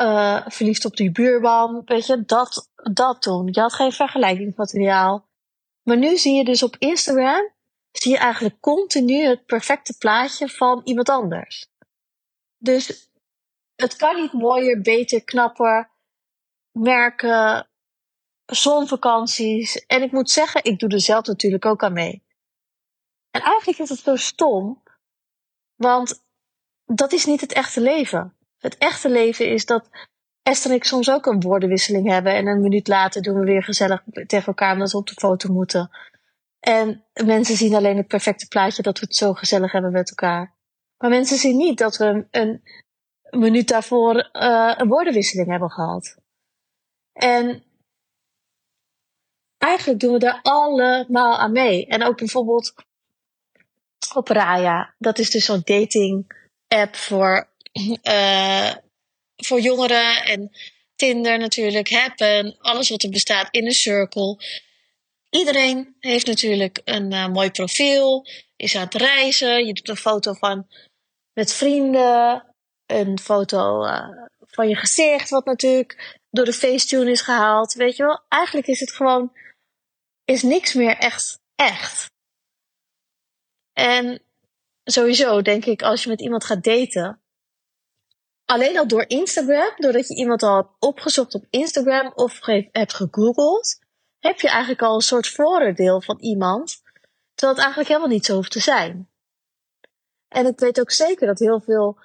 uh, 0.00 0.46
verliefd 0.46 0.84
op 0.84 0.96
die 0.96 1.12
buurman. 1.12 1.82
Weet 1.84 2.06
je, 2.06 2.24
dat, 2.24 2.70
dat 2.92 3.22
toen. 3.22 3.48
Je 3.52 3.60
had 3.60 3.72
geen 3.72 3.92
vergelijkingsmateriaal. 3.92 5.28
Maar 5.82 5.96
nu 5.96 6.16
zie 6.16 6.34
je 6.34 6.44
dus 6.44 6.62
op 6.62 6.76
Instagram, 6.78 7.52
zie 7.92 8.12
je 8.12 8.18
eigenlijk 8.18 8.60
continu 8.60 9.24
het 9.24 9.46
perfecte 9.46 9.96
plaatje 9.98 10.48
van 10.48 10.80
iemand 10.84 11.08
anders. 11.08 11.70
Dus 12.58 13.10
het 13.76 13.96
kan 13.96 14.20
niet 14.20 14.32
mooier, 14.32 14.80
beter, 14.80 15.24
knapper. 15.24 15.90
Merken, 16.72 17.68
zonvakanties. 18.46 19.86
En 19.86 20.02
ik 20.02 20.12
moet 20.12 20.30
zeggen, 20.30 20.64
ik 20.64 20.78
doe 20.78 20.90
er 20.90 21.00
zelf 21.00 21.26
natuurlijk 21.26 21.64
ook 21.64 21.82
aan 21.82 21.92
mee. 21.92 22.24
En 23.30 23.40
eigenlijk 23.40 23.78
is 23.78 23.88
het 23.88 23.98
zo 23.98 24.16
stom, 24.16 24.84
want 25.76 26.24
dat 26.84 27.12
is 27.12 27.24
niet 27.24 27.40
het 27.40 27.52
echte 27.52 27.80
leven. 27.80 28.36
Het 28.58 28.78
echte 28.78 29.10
leven 29.10 29.50
is 29.50 29.66
dat 29.66 29.88
Esther 30.42 30.70
en 30.70 30.76
ik 30.76 30.84
soms 30.84 31.10
ook 31.10 31.26
een 31.26 31.40
woordenwisseling 31.40 32.08
hebben. 32.08 32.34
En 32.34 32.46
een 32.46 32.60
minuut 32.60 32.88
later 32.88 33.22
doen 33.22 33.38
we 33.38 33.44
weer 33.44 33.62
gezellig 33.62 34.02
tegen 34.26 34.46
elkaar 34.46 34.72
omdat 34.72 34.92
we 34.92 34.98
op 34.98 35.06
de 35.06 35.14
foto 35.14 35.52
moeten. 35.52 35.90
En 36.60 37.04
mensen 37.24 37.56
zien 37.56 37.74
alleen 37.74 37.96
het 37.96 38.06
perfecte 38.06 38.48
plaatje 38.48 38.82
dat 38.82 38.98
we 38.98 39.06
het 39.06 39.16
zo 39.16 39.32
gezellig 39.32 39.72
hebben 39.72 39.92
met 39.92 40.08
elkaar. 40.08 40.54
Maar 40.96 41.10
mensen 41.10 41.36
zien 41.36 41.56
niet 41.56 41.78
dat 41.78 41.96
we 41.96 42.26
een, 42.30 42.62
minuut 43.30 43.68
daarvoor 43.68 44.30
uh, 44.32 44.74
een 44.76 44.88
woordenwisseling 44.88 45.48
hebben 45.48 45.70
gehad. 45.70 46.16
En 47.12 47.64
eigenlijk 49.58 50.00
doen 50.00 50.12
we 50.12 50.18
daar 50.18 50.40
allemaal 50.42 51.38
aan 51.38 51.52
mee. 51.52 51.86
En 51.86 52.02
ook 52.02 52.16
bijvoorbeeld 52.16 52.74
op 54.14 54.28
Raya. 54.28 54.94
Dat 54.98 55.18
is 55.18 55.30
dus 55.30 55.44
zo'n 55.44 55.62
dating 55.64 56.26
app 56.68 56.96
voor, 56.96 57.48
uh, 58.02 58.72
voor 59.36 59.60
jongeren. 59.60 60.24
En 60.24 60.50
Tinder 60.96 61.38
natuurlijk, 61.38 61.90
Happen, 61.90 62.56
alles 62.58 62.90
wat 62.90 63.02
er 63.02 63.10
bestaat 63.10 63.48
in 63.50 63.64
de 63.64 63.72
circle. 63.72 64.38
Iedereen 65.30 65.96
heeft 66.00 66.26
natuurlijk 66.26 66.80
een 66.84 67.12
uh, 67.12 67.28
mooi 67.28 67.50
profiel, 67.50 68.26
is 68.56 68.76
aan 68.76 68.84
het 68.84 68.94
reizen. 68.94 69.66
Je 69.66 69.72
doet 69.72 69.88
een 69.88 69.96
foto 69.96 70.32
van 70.32 70.66
met 71.32 71.52
vrienden, 71.52 72.54
een 72.86 73.18
foto 73.18 73.84
uh, 73.84 74.08
van 74.40 74.68
je 74.68 74.76
gezicht, 74.76 75.30
wat 75.30 75.44
natuurlijk 75.44 76.18
door 76.30 76.44
de 76.44 76.52
Facetune 76.52 77.10
is 77.10 77.20
gehaald. 77.20 77.72
Weet 77.72 77.96
je 77.96 78.02
wel, 78.02 78.24
eigenlijk 78.28 78.66
is 78.66 78.80
het 78.80 78.92
gewoon, 78.92 79.32
is 80.24 80.42
niks 80.42 80.74
meer 80.74 80.96
echt 80.96 81.38
echt. 81.56 82.14
En 83.76 84.22
sowieso 84.84 85.42
denk 85.42 85.64
ik, 85.64 85.82
als 85.82 86.02
je 86.02 86.08
met 86.08 86.20
iemand 86.20 86.44
gaat 86.44 86.64
daten, 86.64 87.20
alleen 88.44 88.78
al 88.78 88.86
door 88.86 89.04
Instagram, 89.08 89.72
doordat 89.76 90.08
je 90.08 90.14
iemand 90.14 90.42
al 90.42 90.56
hebt 90.56 90.68
opgezocht 90.78 91.34
op 91.34 91.46
Instagram 91.50 92.12
of 92.14 92.38
hebt 92.72 92.94
gegoogeld, 92.94 93.78
heb 94.18 94.40
je 94.40 94.48
eigenlijk 94.48 94.82
al 94.82 94.94
een 94.94 95.00
soort 95.00 95.28
vooroordeel 95.28 96.00
van 96.00 96.18
iemand, 96.20 96.82
terwijl 97.34 97.56
het 97.56 97.58
eigenlijk 97.58 97.88
helemaal 97.88 98.08
niet 98.08 98.24
zo 98.24 98.34
hoeft 98.34 98.50
te 98.50 98.60
zijn. 98.60 99.08
En 100.28 100.46
ik 100.46 100.58
weet 100.58 100.80
ook 100.80 100.90
zeker 100.90 101.26
dat 101.26 101.38
heel 101.38 101.60
veel 101.60 101.98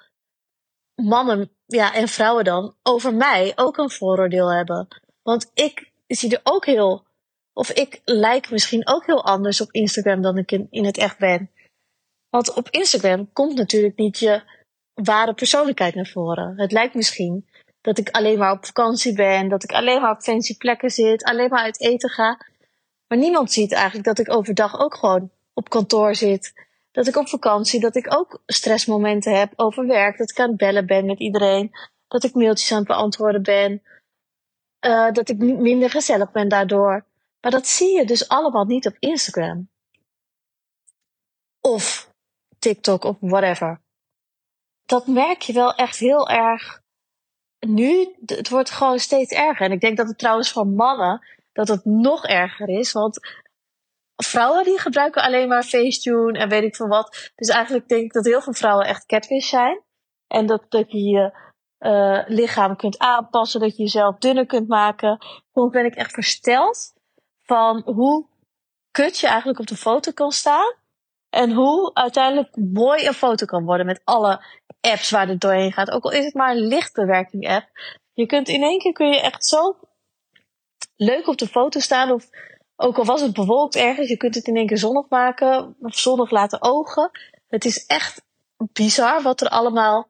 mannen 0.94 1.50
ja, 1.66 1.94
en 1.94 2.08
vrouwen 2.08 2.44
dan 2.44 2.74
over 2.82 3.14
mij 3.14 3.52
ook 3.56 3.76
een 3.76 3.90
vooroordeel 3.90 4.52
hebben. 4.52 4.88
Want 5.22 5.50
ik 5.54 5.92
zie 6.06 6.30
er 6.36 6.40
ook 6.42 6.66
heel, 6.66 7.04
of 7.52 7.70
ik 7.70 8.00
lijk 8.04 8.50
misschien 8.50 8.88
ook 8.88 9.06
heel 9.06 9.24
anders 9.24 9.60
op 9.60 9.72
Instagram 9.72 10.22
dan 10.22 10.38
ik 10.38 10.52
in, 10.52 10.66
in 10.70 10.84
het 10.84 10.98
echt 10.98 11.18
ben. 11.18 11.50
Want 12.32 12.54
op 12.54 12.68
Instagram 12.70 13.32
komt 13.32 13.54
natuurlijk 13.54 13.96
niet 13.96 14.18
je 14.18 14.42
ware 14.94 15.34
persoonlijkheid 15.34 15.94
naar 15.94 16.06
voren. 16.06 16.52
Het 16.56 16.72
lijkt 16.72 16.94
misschien 16.94 17.48
dat 17.80 17.98
ik 17.98 18.10
alleen 18.10 18.38
maar 18.38 18.52
op 18.52 18.66
vakantie 18.66 19.14
ben, 19.14 19.48
dat 19.48 19.62
ik 19.62 19.72
alleen 19.72 20.00
maar 20.00 20.10
op 20.10 20.22
fancy 20.22 20.56
plekken 20.56 20.90
zit, 20.90 21.24
alleen 21.24 21.48
maar 21.48 21.62
uit 21.62 21.80
eten 21.80 22.10
ga. 22.10 22.46
Maar 23.06 23.18
niemand 23.18 23.52
ziet 23.52 23.72
eigenlijk 23.72 24.04
dat 24.04 24.18
ik 24.18 24.34
overdag 24.34 24.80
ook 24.80 24.94
gewoon 24.94 25.30
op 25.54 25.68
kantoor 25.68 26.14
zit. 26.14 26.52
Dat 26.92 27.06
ik 27.06 27.16
op 27.16 27.28
vakantie, 27.28 27.80
dat 27.80 27.96
ik 27.96 28.14
ook 28.14 28.42
stressmomenten 28.46 29.38
heb 29.38 29.52
over 29.56 29.86
werk, 29.86 30.18
dat 30.18 30.30
ik 30.30 30.40
aan 30.40 30.48
het 30.48 30.56
bellen 30.56 30.86
ben 30.86 31.06
met 31.06 31.18
iedereen, 31.18 31.70
dat 32.08 32.24
ik 32.24 32.34
mailtjes 32.34 32.72
aan 32.72 32.78
het 32.78 32.86
beantwoorden 32.86 33.42
ben, 33.42 33.82
uh, 34.86 35.10
dat 35.10 35.28
ik 35.28 35.38
minder 35.38 35.90
gezellig 35.90 36.30
ben 36.30 36.48
daardoor. 36.48 37.04
Maar 37.40 37.50
dat 37.50 37.66
zie 37.66 37.96
je 37.96 38.04
dus 38.04 38.28
allemaal 38.28 38.64
niet 38.64 38.86
op 38.86 38.96
Instagram. 38.98 39.68
Of 41.60 42.11
TikTok 42.62 43.04
of 43.04 43.16
whatever. 43.20 43.80
Dat 44.84 45.06
merk 45.06 45.42
je 45.42 45.52
wel 45.52 45.74
echt 45.74 45.98
heel 45.98 46.28
erg 46.28 46.80
nu. 47.58 48.14
Het 48.24 48.48
wordt 48.48 48.70
gewoon 48.70 48.98
steeds 48.98 49.32
erger. 49.32 49.66
En 49.66 49.72
ik 49.72 49.80
denk 49.80 49.96
dat 49.96 50.08
het 50.08 50.18
trouwens 50.18 50.52
voor 50.52 50.66
mannen 50.66 51.26
dat 51.52 51.68
het 51.68 51.84
nog 51.84 52.26
erger 52.26 52.68
is. 52.68 52.92
Want 52.92 53.20
vrouwen 54.16 54.64
die 54.64 54.78
gebruiken 54.78 55.22
alleen 55.22 55.48
maar 55.48 55.62
Facetune 55.62 56.38
en 56.38 56.48
weet 56.48 56.62
ik 56.62 56.76
veel 56.76 56.88
wat. 56.88 57.30
Dus 57.34 57.48
eigenlijk 57.48 57.88
denk 57.88 58.02
ik 58.02 58.12
dat 58.12 58.24
heel 58.24 58.42
veel 58.42 58.52
vrouwen 58.52 58.86
echt 58.86 59.06
catfish 59.06 59.48
zijn. 59.48 59.82
En 60.26 60.46
dat, 60.46 60.64
dat 60.68 60.92
je 60.92 60.98
je 60.98 61.32
uh, 61.78 62.22
lichaam 62.26 62.76
kunt 62.76 62.98
aanpassen, 62.98 63.60
dat 63.60 63.76
je 63.76 63.82
jezelf 63.82 64.18
dunner 64.18 64.46
kunt 64.46 64.68
maken. 64.68 65.18
Soms 65.52 65.72
ben 65.72 65.84
ik 65.84 65.94
echt 65.94 66.12
versteld 66.12 66.92
van 67.42 67.82
hoe 67.84 68.26
kut 68.90 69.18
je 69.18 69.26
eigenlijk 69.26 69.58
op 69.58 69.66
de 69.66 69.76
foto 69.76 70.12
kan 70.12 70.32
staan. 70.32 70.74
En 71.32 71.52
hoe 71.52 71.94
uiteindelijk 71.94 72.56
mooi 72.56 73.06
een 73.06 73.14
foto 73.14 73.46
kan 73.46 73.64
worden 73.64 73.86
met 73.86 74.00
alle 74.04 74.44
apps 74.80 75.10
waar 75.10 75.28
het 75.28 75.40
doorheen 75.40 75.72
gaat. 75.72 75.90
Ook 75.90 76.04
al 76.04 76.12
is 76.12 76.24
het 76.24 76.34
maar 76.34 76.50
een 76.50 76.66
lichtbewerking 76.66 77.48
app. 77.48 77.68
Je 78.12 78.26
kunt 78.26 78.48
in 78.48 78.62
één 78.62 78.78
keer 78.78 78.92
kun 78.92 79.08
je 79.08 79.20
echt 79.20 79.46
zo 79.46 79.76
leuk 80.96 81.26
op 81.26 81.38
de 81.38 81.46
foto 81.46 81.80
staan. 81.80 82.10
Of 82.10 82.28
ook 82.76 82.98
al 82.98 83.04
was 83.04 83.20
het 83.20 83.32
bewolkt 83.32 83.76
ergens, 83.76 84.08
je 84.08 84.16
kunt 84.16 84.34
het 84.34 84.46
in 84.46 84.56
één 84.56 84.66
keer 84.66 84.78
zonnig 84.78 85.08
maken. 85.08 85.76
Of 85.80 85.98
zonnig 85.98 86.30
laten 86.30 86.62
ogen. 86.62 87.10
Het 87.48 87.64
is 87.64 87.86
echt 87.86 88.22
bizar 88.72 89.22
wat 89.22 89.40
er 89.40 89.48
allemaal 89.48 90.08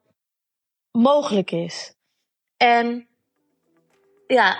mogelijk 0.91 1.51
is. 1.51 1.93
En 2.57 3.07
ja, 4.27 4.59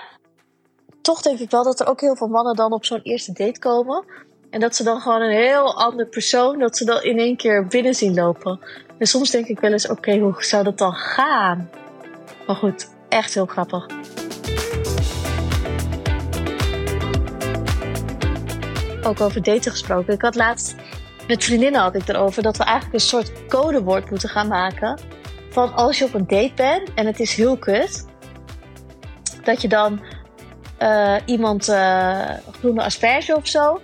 toch 1.02 1.21
denk 1.21 1.39
ik 1.39 1.49
wel 1.49 1.63
dat 1.63 1.80
er 1.80 1.88
ook 1.88 2.02
heel 2.02 2.15
veel 2.15 2.28
mannen 2.28 2.56
dan 2.56 2.73
op 2.73 2.86
zo'n 2.86 3.02
eerste 3.02 3.32
date 3.32 3.60
komen. 3.60 4.06
En 4.53 4.59
dat 4.59 4.75
ze 4.75 4.83
dan 4.83 5.01
gewoon 5.01 5.21
een 5.21 5.37
heel 5.37 5.77
ander 5.77 6.05
persoon, 6.05 6.59
dat 6.59 6.77
ze 6.77 6.85
dan 6.85 7.03
in 7.03 7.19
één 7.19 7.35
keer 7.35 7.67
binnen 7.67 7.93
zien 7.93 8.13
lopen. 8.13 8.59
En 8.97 9.07
soms 9.07 9.29
denk 9.29 9.47
ik 9.47 9.59
wel 9.59 9.71
eens, 9.71 9.87
oké, 9.87 10.17
hoe 10.17 10.35
zou 10.37 10.63
dat 10.63 10.77
dan 10.77 10.93
gaan? 10.93 11.69
Maar 12.47 12.55
goed, 12.55 12.89
echt 13.09 13.33
heel 13.33 13.45
grappig. 13.45 13.85
Ook 19.03 19.21
over 19.21 19.43
daten 19.43 19.71
gesproken. 19.71 20.13
Ik 20.13 20.21
had 20.21 20.35
laatst 20.35 20.75
met 21.27 21.43
vriendinnen 21.43 21.81
had 21.81 21.95
ik 21.95 22.07
erover 22.07 22.43
dat 22.43 22.57
we 22.57 22.63
eigenlijk 22.63 22.93
een 22.93 23.07
soort 23.09 23.47
codewoord 23.47 24.09
moeten 24.09 24.29
gaan 24.29 24.47
maken. 24.47 24.99
Van 25.49 25.73
als 25.73 25.97
je 25.97 26.05
op 26.05 26.13
een 26.13 26.27
date 26.27 26.53
bent 26.55 26.93
en 26.93 27.05
het 27.05 27.19
is 27.19 27.33
heel 27.33 27.57
kut. 27.57 28.05
Dat 29.43 29.61
je 29.61 29.67
dan 29.67 30.01
uh, 30.79 31.15
iemand 31.25 31.69
uh, 31.69 32.29
groene 32.51 32.83
asperge 32.83 33.35
of 33.35 33.47
zo 33.47 33.81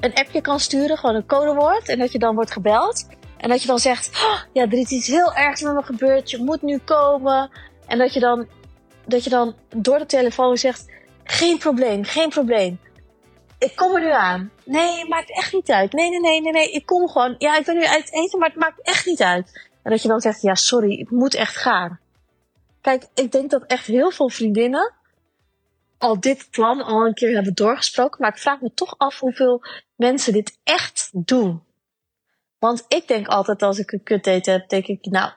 een 0.00 0.14
appje 0.14 0.40
kan 0.40 0.60
sturen, 0.60 0.98
gewoon 0.98 1.14
een 1.14 1.26
codewoord. 1.26 1.88
En 1.88 1.98
dat 1.98 2.12
je 2.12 2.18
dan 2.18 2.34
wordt 2.34 2.50
gebeld. 2.50 3.06
En 3.36 3.48
dat 3.48 3.60
je 3.62 3.68
dan 3.68 3.78
zegt, 3.78 4.08
oh, 4.08 4.40
ja, 4.52 4.62
er 4.62 4.72
is 4.72 4.90
iets 4.90 5.06
heel 5.06 5.34
ergs 5.34 5.62
met 5.62 5.74
me 5.74 5.82
gebeurd. 5.82 6.30
Je 6.30 6.38
moet 6.38 6.62
nu 6.62 6.78
komen. 6.78 7.50
En 7.86 7.98
dat 7.98 8.12
je 8.12 8.20
dan, 8.20 8.46
dat 9.06 9.24
je 9.24 9.30
dan 9.30 9.54
door 9.76 9.98
de 9.98 10.06
telefoon 10.06 10.56
zegt, 10.56 10.92
geen 11.24 11.58
probleem, 11.58 12.04
geen 12.04 12.28
probleem. 12.28 12.80
Ik 13.58 13.76
kom 13.76 13.94
er 13.94 14.00
nu 14.00 14.10
aan. 14.10 14.50
Nee, 14.64 14.98
het 14.98 15.08
maakt 15.08 15.36
echt 15.36 15.52
niet 15.52 15.70
uit. 15.70 15.92
Nee, 15.92 16.10
nee, 16.10 16.20
nee, 16.20 16.40
nee, 16.40 16.52
nee. 16.52 16.72
Ik 16.72 16.86
kom 16.86 17.08
gewoon. 17.08 17.34
Ja, 17.38 17.58
ik 17.58 17.64
ben 17.64 17.76
nu 17.76 17.84
uit 17.84 18.12
eten, 18.12 18.38
maar 18.38 18.48
het 18.48 18.58
maakt 18.58 18.82
echt 18.82 19.06
niet 19.06 19.22
uit. 19.22 19.68
En 19.82 19.90
dat 19.90 20.02
je 20.02 20.08
dan 20.08 20.20
zegt, 20.20 20.42
ja, 20.42 20.54
sorry, 20.54 20.92
ik 20.92 21.10
moet 21.10 21.34
echt 21.34 21.56
gaan. 21.56 22.00
Kijk, 22.80 23.06
ik 23.14 23.32
denk 23.32 23.50
dat 23.50 23.62
echt 23.66 23.86
heel 23.86 24.10
veel 24.10 24.28
vriendinnen 24.28 24.92
al 25.98 26.20
dit 26.20 26.50
plan 26.50 26.82
al 26.82 27.06
een 27.06 27.14
keer 27.14 27.34
hebben 27.34 27.54
doorgesproken. 27.54 28.20
Maar 28.20 28.30
ik 28.30 28.38
vraag 28.38 28.60
me 28.60 28.74
toch 28.74 28.98
af 28.98 29.20
hoeveel 29.20 29.62
mensen 29.96 30.32
dit 30.32 30.58
echt 30.64 31.10
doen. 31.12 31.62
Want 32.58 32.84
ik 32.88 33.08
denk 33.08 33.26
altijd 33.26 33.62
als 33.62 33.78
ik 33.78 33.92
een 33.92 34.02
kut 34.02 34.24
date 34.24 34.50
heb, 34.50 34.68
denk 34.68 34.86
ik, 34.86 35.04
nou, 35.04 35.32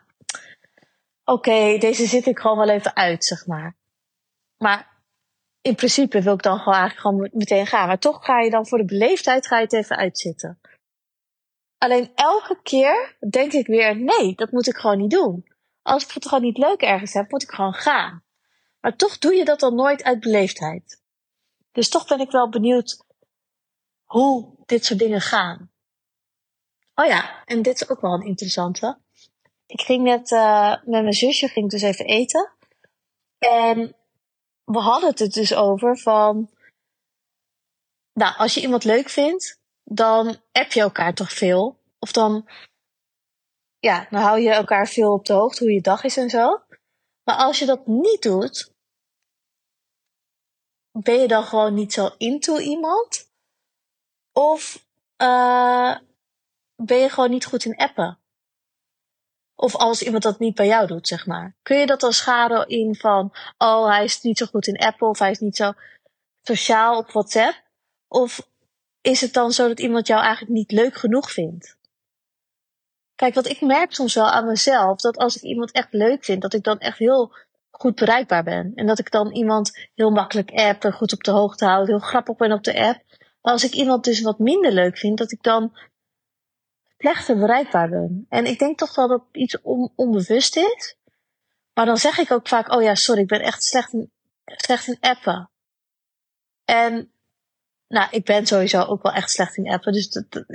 oké, 1.24 1.78
deze 1.78 2.06
zit 2.06 2.26
ik 2.26 2.40
gewoon 2.40 2.58
wel 2.58 2.70
even 2.70 2.96
uit, 2.96 3.26
zeg 3.26 3.46
maar. 3.46 3.78
Maar 4.58 4.92
in 5.62 5.76
principe 5.76 6.22
wil 6.22 6.34
ik 6.34 6.42
dan 6.42 6.58
gewoon 6.58 6.80
eigenlijk 6.80 7.08
gewoon 7.08 7.30
meteen 7.34 7.68
gaan. 7.68 7.88
Maar 7.88 8.00
toch 8.00 8.26
ga 8.26 8.40
je 8.40 8.50
dan 8.50 8.68
voor 8.68 8.78
de 8.78 8.86
beleefdheid 8.86 9.48
ga 9.48 9.58
je 9.58 9.64
het 9.64 9.74
even 9.74 9.98
uitzitten. 9.98 10.60
Alleen 11.78 12.12
elke 12.16 12.60
keer 12.64 13.16
denk 13.30 13.52
ik 13.52 13.68
weer, 13.68 13.96
nee, 13.96 14.36
dat 14.36 14.52
moet 14.52 14.68
ik 14.68 14.76
gewoon 14.76 14.98
niet 14.98 15.12
doen. 15.12 15.46
Als 15.82 16.04
ik 16.04 16.12
het 16.12 16.28
gewoon 16.28 16.44
niet 16.44 16.58
leuk 16.58 16.82
ergens 16.82 17.14
heb, 17.14 17.32
moet 17.32 17.44
ik 17.44 17.52
gewoon 17.52 17.74
gaan. 17.74 18.24
Maar 18.82 18.96
toch 18.96 19.18
doe 19.18 19.34
je 19.34 19.46
dat 19.46 19.60
dan 19.60 19.76
nooit 19.76 20.04
uit 20.04 20.20
beleefdheid. 20.20 21.02
Dus 21.72 21.90
toch 21.90 22.08
ben 22.08 22.20
ik 22.20 22.32
wel 22.32 22.50
benieuwd 22.50 23.06
hoe 24.06 24.56
dit 24.66 24.86
soort 24.86 25.00
dingen 25.00 25.22
gaan. 25.22 25.72
Oh 26.96 27.06
ja, 27.06 27.44
en 27.46 27.62
dit 27.62 27.82
is 27.82 27.90
ook 27.90 28.02
wel 28.02 28.14
een 28.14 28.26
interessante. 28.26 28.98
ik 29.66 29.82
ging 29.82 30.04
net 30.04 30.32
uh, 30.32 30.70
met 30.70 31.02
mijn 31.02 31.14
zusje 31.14 31.48
ging 31.48 31.70
dus 31.70 31.82
even 31.82 32.06
eten. 32.06 32.52
En 33.38 33.96
we 34.64 34.80
hadden 34.80 35.14
het 35.16 35.34
dus 35.34 35.54
over 35.54 35.98
van. 35.98 36.50
Nou, 38.14 38.38
als 38.38 38.54
je 38.54 38.62
iemand 38.62 38.84
leuk 38.84 39.10
vindt, 39.10 39.60
dan 39.84 40.38
app 40.52 40.72
je 40.72 40.82
elkaar 40.82 41.14
toch 41.14 41.32
veel. 41.32 41.78
Of 42.00 42.12
dan, 42.12 42.50
ja, 43.80 44.08
dan 44.10 44.22
hou 44.22 44.40
je 44.40 44.50
elkaar 44.50 44.88
veel 44.88 45.14
op 45.14 45.26
de 45.26 45.34
hoogte 45.34 45.64
hoe 45.64 45.74
je 45.74 45.82
dag 45.82 46.04
is 46.04 46.18
en 46.18 46.30
zo. 46.30 46.62
Maar 47.24 47.36
als 47.36 47.60
je 47.60 47.66
dat 47.66 47.88
niet 47.88 48.22
doet, 48.22 48.71
ben 50.92 51.20
je 51.20 51.28
dan 51.28 51.44
gewoon 51.44 51.74
niet 51.74 51.94
zo 51.94 52.10
into 52.18 52.58
iemand? 52.58 53.30
Of 54.32 54.86
uh, 55.18 55.98
ben 56.76 56.98
je 56.98 57.10
gewoon 57.10 57.30
niet 57.30 57.46
goed 57.46 57.66
in 57.66 57.76
appen? 57.76 58.20
Of 59.56 59.76
als 59.76 60.02
iemand 60.02 60.24
dat 60.24 60.40
niet 60.40 60.56
bij 60.56 60.68
jou 60.68 60.88
doet, 60.88 61.08
zeg 61.08 61.26
maar. 61.26 61.56
Kun 61.62 61.78
je 61.78 61.86
dat 61.86 62.00
dan 62.00 62.14
schaden 62.14 62.68
in 62.68 62.96
van, 62.96 63.34
oh, 63.58 63.88
hij 63.88 64.04
is 64.04 64.22
niet 64.22 64.38
zo 64.38 64.46
goed 64.46 64.68
in 64.68 64.78
appen 64.78 65.08
of 65.08 65.20
hij 65.20 65.32
is 65.32 65.40
niet 65.40 65.56
zo 65.56 65.74
sociaal 66.42 66.98
op 66.98 67.12
WhatsApp? 67.12 67.62
Of 68.08 68.48
is 69.02 69.22
het 69.22 69.34
dan 69.34 69.52
zo 69.52 69.68
dat 69.68 69.80
iemand 69.80 70.08
jou 70.08 70.22
eigenlijk 70.22 70.54
niet 70.54 70.72
leuk 70.72 70.96
genoeg 70.96 71.32
vindt? 71.32 71.78
Kijk, 73.16 73.34
wat 73.34 73.48
ik 73.48 73.62
merk 73.62 73.94
soms 73.94 74.14
wel 74.14 74.30
aan 74.30 74.46
mezelf, 74.46 75.02
dat 75.02 75.18
als 75.18 75.36
ik 75.36 75.42
iemand 75.42 75.72
echt 75.72 75.94
leuk 75.94 76.24
vind, 76.24 76.42
dat 76.42 76.54
ik 76.54 76.64
dan 76.64 76.80
echt 76.80 76.98
heel 76.98 77.34
goed 77.72 77.96
bereikbaar 77.96 78.44
ben. 78.44 78.72
En 78.76 78.88
dat 78.88 79.00
ik 79.00 79.12
dan 79.12 79.32
iemand 79.32 79.90
heel 79.96 80.10
makkelijk 80.10 80.52
app 80.52 80.84
en 80.84 80.94
goed 80.94 81.14
op 81.14 81.24
de 81.24 81.32
hoogte 81.32 81.66
houd, 81.66 81.88
heel 81.88 82.00
grappig 82.00 82.36
ben 82.36 82.52
op 82.52 82.64
de 82.64 82.80
app. 82.80 83.04
Maar 83.42 83.54
als 83.54 83.64
ik 83.64 83.74
iemand 83.74 84.04
dus 84.04 84.22
wat 84.22 84.40
minder 84.40 84.72
leuk 84.72 84.98
vind, 84.98 85.18
dat 85.18 85.32
ik 85.32 85.44
dan 85.44 85.78
slechter 86.98 87.38
bereikbaar 87.38 87.90
ben. 87.90 88.26
En 88.30 88.46
ik 88.46 88.60
denk 88.60 88.78
toch 88.78 88.96
wel 88.96 89.08
dat 89.08 89.24
iets 89.32 89.62
onbewust 89.96 90.56
is. 90.56 90.96
Maar 91.74 91.86
dan 91.86 91.98
zeg 91.98 92.18
ik 92.18 92.32
ook 92.32 92.48
vaak, 92.48 92.74
oh 92.74 92.82
ja, 92.82 92.96
sorry, 92.96 93.22
ik 93.22 93.28
ben 93.28 93.42
echt 93.42 93.64
slecht 93.64 93.94
in, 93.94 94.12
slecht 94.46 94.88
in 94.88 94.98
appen. 95.00 95.50
En 96.66 97.12
nou, 97.88 98.08
ik 98.12 98.26
ben 98.26 98.46
sowieso 98.46 98.82
ook 98.82 99.04
wel 99.04 99.12
echt 99.12 99.32
slecht 99.32 99.58
in 99.58 99.72
appen. 99.72 99.94
Dus 99.94 100.10
dat, 100.10 100.46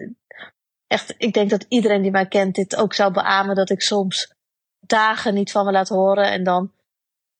echt, 0.86 1.14
ik 1.18 1.32
denk 1.32 1.50
dat 1.50 1.64
iedereen 1.68 2.02
die 2.02 2.10
mij 2.10 2.26
kent 2.26 2.54
dit 2.54 2.76
ook 2.76 2.94
zou 2.94 3.12
beamen. 3.12 3.56
Dat 3.56 3.70
ik 3.70 3.82
soms 3.82 4.34
dagen 4.80 5.34
niet 5.34 5.50
van 5.50 5.64
me 5.64 5.72
laat 5.72 5.88
horen. 5.88 6.30
En 6.30 6.44
dan 6.44 6.72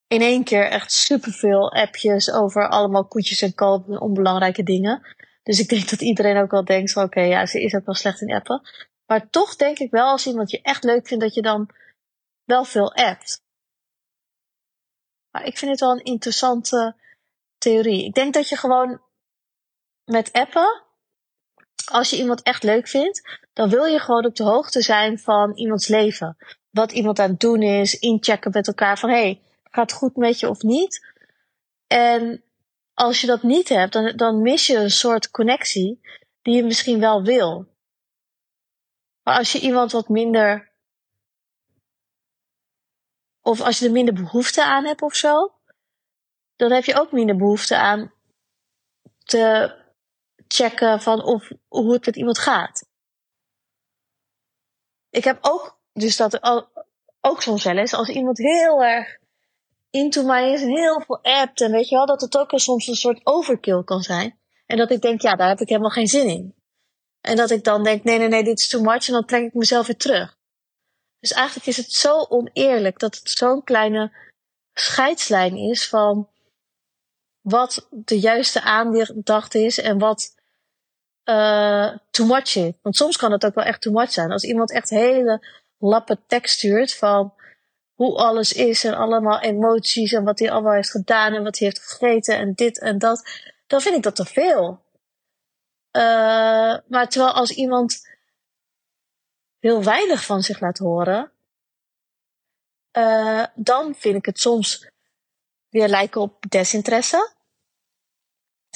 in 0.09 0.21
één 0.21 0.45
keer 0.45 0.71
echt 0.71 0.93
superveel 0.93 1.73
appjes 1.73 2.33
over 2.33 2.69
allemaal 2.69 3.07
koetjes 3.07 3.43
en 3.43 3.55
kalven 3.55 3.93
en 3.93 4.01
onbelangrijke 4.01 4.63
dingen. 4.63 5.17
Dus 5.43 5.59
ik 5.59 5.69
denk 5.69 5.89
dat 5.91 6.01
iedereen 6.01 6.37
ook 6.37 6.51
wel 6.51 6.65
denkt 6.65 6.93
van 6.93 7.05
oké, 7.05 7.21
ja, 7.21 7.47
ze 7.47 7.63
is 7.63 7.75
ook 7.75 7.85
wel 7.85 7.95
slecht 7.95 8.21
in 8.21 8.35
appen. 8.35 8.63
Maar 9.07 9.31
toch 9.31 9.57
denk 9.57 9.79
ik 9.79 9.91
wel 9.91 10.07
als 10.11 10.27
iemand 10.27 10.51
je 10.51 10.61
echt 10.63 10.85
leuk 10.85 11.07
vindt 11.07 11.25
dat 11.25 11.35
je 11.35 11.43
dan 11.43 11.71
wel 12.45 12.65
veel 12.65 12.95
appt. 12.95 13.45
Maar 15.31 15.45
ik 15.45 15.59
vind 15.59 15.71
het 15.71 15.81
wel 15.81 15.91
een 15.91 16.05
interessante 16.05 16.97
theorie. 17.59 18.05
Ik 18.05 18.15
denk 18.15 18.35
dat 18.35 18.49
je 18.49 18.57
gewoon 18.57 19.01
met 20.05 20.33
appen, 20.33 20.83
als 21.91 22.11
je 22.11 22.17
iemand 22.17 22.43
echt 22.43 22.63
leuk 22.63 22.89
vindt, 22.89 23.47
dan 23.53 23.69
wil 23.69 23.85
je 23.85 23.99
gewoon 23.99 24.25
op 24.25 24.37
de 24.37 24.45
hoogte 24.45 24.83
zijn 24.83 25.19
van 25.19 25.57
iemands 25.57 25.89
leven. 25.89 26.37
Wat 26.71 26.93
iemand 26.93 27.19
aan 27.19 27.31
het 27.31 27.41
doen 27.41 27.63
is, 27.63 27.95
inchecken 27.95 28.51
met 28.51 28.67
elkaar 28.67 28.99
van 28.99 29.11
hey, 29.11 29.46
gaat 29.77 29.93
goed 29.93 30.17
met 30.17 30.41
je 30.41 30.49
of 30.49 30.63
niet? 30.63 31.15
En 31.87 32.45
als 32.95 33.21
je 33.21 33.27
dat 33.27 33.43
niet 33.43 33.69
hebt, 33.69 33.93
dan, 33.93 34.17
dan 34.17 34.43
mis 34.43 34.67
je 34.67 34.77
een 34.77 34.91
soort 34.91 35.31
connectie 35.31 36.01
die 36.43 36.55
je 36.55 36.65
misschien 36.65 37.01
wel 37.01 37.23
wil. 37.23 37.67
Maar 39.23 39.37
als 39.37 39.53
je 39.53 39.61
iemand 39.61 39.93
wat 39.93 40.09
minder. 40.09 40.73
Of 43.41 43.61
als 43.61 43.79
je 43.79 43.87
er 43.87 43.93
minder 43.93 44.15
behoefte 44.15 44.65
aan 44.65 44.85
hebt 44.85 45.03
of 45.03 45.15
zo. 45.15 45.55
Dan 46.57 46.73
heb 46.73 46.85
je 46.85 47.01
ook 47.01 47.13
minder 47.13 47.37
behoefte 47.37 47.77
aan 47.77 48.13
te 49.25 49.75
checken 50.49 51.01
van 51.01 51.25
of, 51.25 51.51
hoe 51.69 51.93
het 51.93 52.07
met 52.07 52.17
iemand 52.17 52.39
gaat. 52.39 52.89
Ik 55.11 55.25
heb 55.25 55.39
ook, 55.41 55.81
dus 55.93 56.17
dat 56.17 56.43
ook 57.21 57.43
soms 57.43 57.65
wel 57.65 57.77
eens, 57.77 57.95
als 57.95 58.09
iemand 58.09 58.39
heel 58.39 58.85
erg 58.85 59.19
into 59.97 60.23
mij 60.23 60.53
is 60.53 60.61
heel 60.61 61.01
veel 61.07 61.19
appt 61.23 61.61
en 61.61 61.71
weet 61.71 61.89
je 61.89 61.97
wel, 61.97 62.07
dat 62.07 62.21
het 62.21 62.39
ook 62.39 62.53
soms 62.55 62.87
een 62.87 62.95
soort 62.95 63.21
overkill 63.25 63.85
kan 63.85 64.03
zijn. 64.03 64.39
En 64.67 64.77
dat 64.77 64.91
ik 64.91 65.01
denk, 65.01 65.21
ja, 65.21 65.35
daar 65.35 65.49
heb 65.49 65.61
ik 65.61 65.69
helemaal 65.69 65.91
geen 65.91 66.07
zin 66.07 66.29
in. 66.29 66.55
En 67.21 67.37
dat 67.37 67.51
ik 67.51 67.65
dan 67.65 67.85
denk, 67.85 68.05
nee, 68.05 68.19
nee, 68.19 68.29
nee, 68.29 68.45
dit 68.45 68.59
is 68.59 68.69
too 68.69 68.83
much 68.83 69.07
en 69.07 69.13
dan 69.13 69.25
trek 69.25 69.43
ik 69.43 69.55
mezelf 69.55 69.87
weer 69.87 69.97
terug. 69.97 70.37
Dus 71.21 71.33
eigenlijk 71.33 71.67
is 71.67 71.77
het 71.77 71.93
zo 71.93 72.27
oneerlijk 72.29 72.99
dat 72.99 73.15
het 73.15 73.31
zo'n 73.31 73.65
kleine 73.65 74.13
scheidslijn 74.73 75.57
is 75.57 75.89
van 75.89 76.29
wat 77.41 77.89
de 77.91 78.19
juiste 78.21 78.63
aandacht 78.63 79.55
is 79.55 79.81
en 79.81 79.99
wat 79.99 80.35
uh, 81.25 81.97
too 82.11 82.27
much 82.27 82.57
is. 82.57 82.73
Want 82.83 82.97
soms 82.97 83.17
kan 83.17 83.33
het 83.33 83.45
ook 83.47 83.55
wel 83.55 83.65
echt 83.65 83.81
too 83.81 83.93
much 83.93 84.13
zijn. 84.13 84.33
Als 84.33 84.45
iemand 84.45 84.73
echt 84.73 84.91
hele 84.91 85.47
lappe 85.79 86.19
tekst 86.27 86.57
stuurt 86.57 86.95
van 86.95 87.33
hoe 87.97 88.17
alles 88.17 88.53
is 88.53 88.85
en 88.85 88.95
allemaal 88.95 89.41
emoties 89.41 90.13
en 90.13 90.25
wat 90.25 90.39
hij 90.39 90.51
allemaal 90.51 90.73
heeft 90.73 90.91
gedaan 90.91 91.33
en 91.33 91.43
wat 91.43 91.59
hij 91.59 91.69
heeft 91.69 91.83
gegeten 91.83 92.37
en 92.37 92.53
dit 92.55 92.81
en 92.81 92.99
dat, 92.99 93.29
dan 93.67 93.81
vind 93.81 93.97
ik 93.97 94.03
dat 94.03 94.17
te 94.17 94.25
veel. 94.25 94.85
Uh, 95.93 96.77
maar 96.89 97.09
terwijl 97.09 97.33
als 97.33 97.51
iemand 97.51 98.09
heel 99.59 99.83
weinig 99.83 100.25
van 100.25 100.43
zich 100.43 100.61
laat 100.61 100.79
horen, 100.79 101.33
uh, 102.99 103.45
dan 103.55 103.95
vind 103.95 104.17
ik 104.17 104.27
het 104.27 104.41
soms 104.41 104.91
weer 105.69 105.89
lijken 105.89 106.21
op 106.21 106.45
desinteresse. 106.49 107.35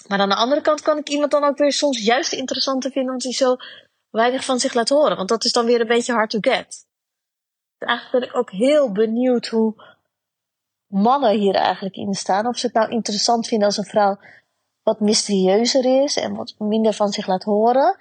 Maar 0.09 0.18
aan 0.18 0.28
de 0.28 0.35
andere 0.35 0.61
kant 0.61 0.80
kan 0.80 0.98
ik 0.98 1.09
iemand 1.09 1.30
dan 1.30 1.44
ook 1.44 1.59
weer 1.59 1.72
soms 1.72 2.04
juist 2.04 2.33
interessanter 2.33 2.90
vinden 2.90 3.12
omdat 3.12 3.24
hij 3.24 3.33
zo 3.33 3.56
weinig 4.11 4.44
van 4.44 4.61
zich 4.61 4.74
laat 4.74 4.88
horen. 4.88 5.16
Want 5.16 5.28
dat 5.28 5.44
is 5.44 5.52
dan 5.52 5.66
weer 5.66 5.80
een 5.80 5.87
beetje 5.87 6.12
hard 6.12 6.30
to 6.30 6.38
get. 6.40 6.88
Eigenlijk 7.88 8.11
ben 8.11 8.29
ik 8.29 8.37
ook 8.37 8.51
heel 8.51 8.93
benieuwd 8.93 9.47
hoe 9.47 9.75
mannen 10.87 11.38
hier 11.38 11.55
eigenlijk 11.55 11.97
in 11.97 12.14
staan. 12.14 12.47
Of 12.47 12.59
ze 12.59 12.66
het 12.66 12.75
nou 12.75 12.90
interessant 12.90 13.47
vinden 13.47 13.66
als 13.66 13.77
een 13.77 13.85
vrouw 13.85 14.19
wat 14.83 15.01
mysterieuzer 15.01 16.03
is 16.03 16.16
en 16.16 16.35
wat 16.35 16.55
minder 16.59 16.93
van 16.93 17.12
zich 17.12 17.27
laat 17.27 17.43
horen. 17.43 17.97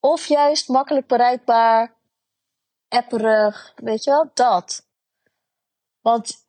Of 0.00 0.26
juist 0.26 0.68
makkelijk 0.68 1.06
bereikbaar, 1.06 1.94
apperig, 2.88 3.72
weet 3.76 4.04
je 4.04 4.10
wel, 4.10 4.30
dat. 4.34 4.86
Want 6.00 6.46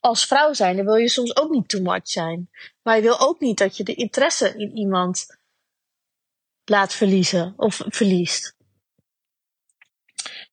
als 0.00 0.26
vrouw 0.26 0.52
zijn, 0.52 0.76
dan 0.76 0.84
wil 0.84 0.94
je 0.94 1.08
soms 1.08 1.36
ook 1.36 1.50
niet 1.50 1.68
too 1.68 1.82
much 1.82 2.08
zijn. 2.08 2.50
Maar 2.82 2.96
je 2.96 3.02
wil 3.02 3.20
ook 3.20 3.40
niet 3.40 3.58
dat 3.58 3.76
je 3.76 3.84
de 3.84 3.94
interesse 3.94 4.56
in 4.56 4.76
iemand 4.76 5.38
laat 6.64 6.94
verliezen 6.94 7.54
of 7.56 7.82
verliest. 7.86 8.56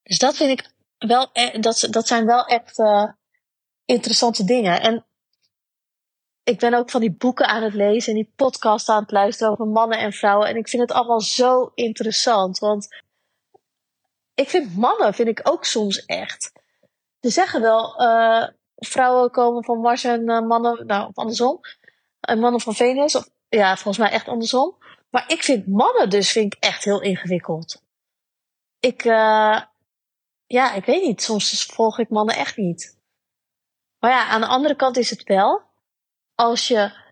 Dus 0.03 0.19
dat 0.19 0.35
vind 0.35 0.59
ik 0.59 0.73
wel, 1.07 1.29
e-, 1.33 1.59
dat, 1.59 1.87
dat 1.89 2.07
zijn 2.07 2.25
wel 2.25 2.45
echt 2.45 2.79
uh, 2.79 3.09
interessante 3.85 4.43
dingen. 4.43 4.81
En 4.81 5.05
ik 6.43 6.59
ben 6.59 6.73
ook 6.73 6.89
van 6.89 7.01
die 7.01 7.15
boeken 7.15 7.47
aan 7.47 7.63
het 7.63 7.73
lezen 7.73 8.13
en 8.13 8.19
die 8.19 8.33
podcast 8.35 8.89
aan 8.89 9.01
het 9.01 9.11
luisteren 9.11 9.51
over 9.51 9.67
mannen 9.67 9.99
en 9.99 10.13
vrouwen. 10.13 10.47
En 10.47 10.55
ik 10.55 10.67
vind 10.67 10.81
het 10.81 10.91
allemaal 10.91 11.21
zo 11.21 11.71
interessant. 11.75 12.59
Want 12.59 12.87
ik 14.33 14.49
vind 14.49 14.77
mannen 14.77 15.13
vind 15.13 15.27
ik 15.27 15.39
ook 15.43 15.65
soms 15.65 16.05
echt. 16.05 16.51
Ze 17.21 17.29
zeggen 17.29 17.61
wel, 17.61 18.01
uh, 18.01 18.47
vrouwen 18.75 19.31
komen 19.31 19.63
van 19.63 19.79
Mars 19.79 20.03
en 20.03 20.29
uh, 20.29 20.41
mannen, 20.41 20.85
nou, 20.85 21.07
of 21.07 21.15
andersom. 21.15 21.59
En 22.19 22.39
mannen 22.39 22.61
van 22.61 22.75
Venus. 22.75 23.15
Of, 23.15 23.29
ja, 23.49 23.75
volgens 23.75 23.97
mij 23.97 24.11
echt 24.11 24.27
andersom. 24.27 24.77
Maar 25.09 25.23
ik 25.27 25.43
vind 25.43 25.67
mannen 25.67 26.09
dus 26.09 26.31
vind 26.31 26.53
ik 26.53 26.63
echt 26.63 26.83
heel 26.83 27.01
ingewikkeld. 27.01 27.81
Ik, 28.79 29.03
ja, 30.47 30.73
ik 30.73 30.85
weet 30.85 31.03
niet. 31.03 31.21
Soms 31.21 31.65
volg 31.65 31.99
ik 31.99 32.09
mannen 32.09 32.35
echt 32.35 32.57
niet. 32.57 32.99
Maar 33.99 34.11
ja, 34.11 34.27
aan 34.27 34.41
de 34.41 34.47
andere 34.47 34.75
kant 34.75 34.97
is 34.97 35.09
het 35.09 35.23
wel 35.23 35.61
als 36.35 36.67
je 36.67 37.03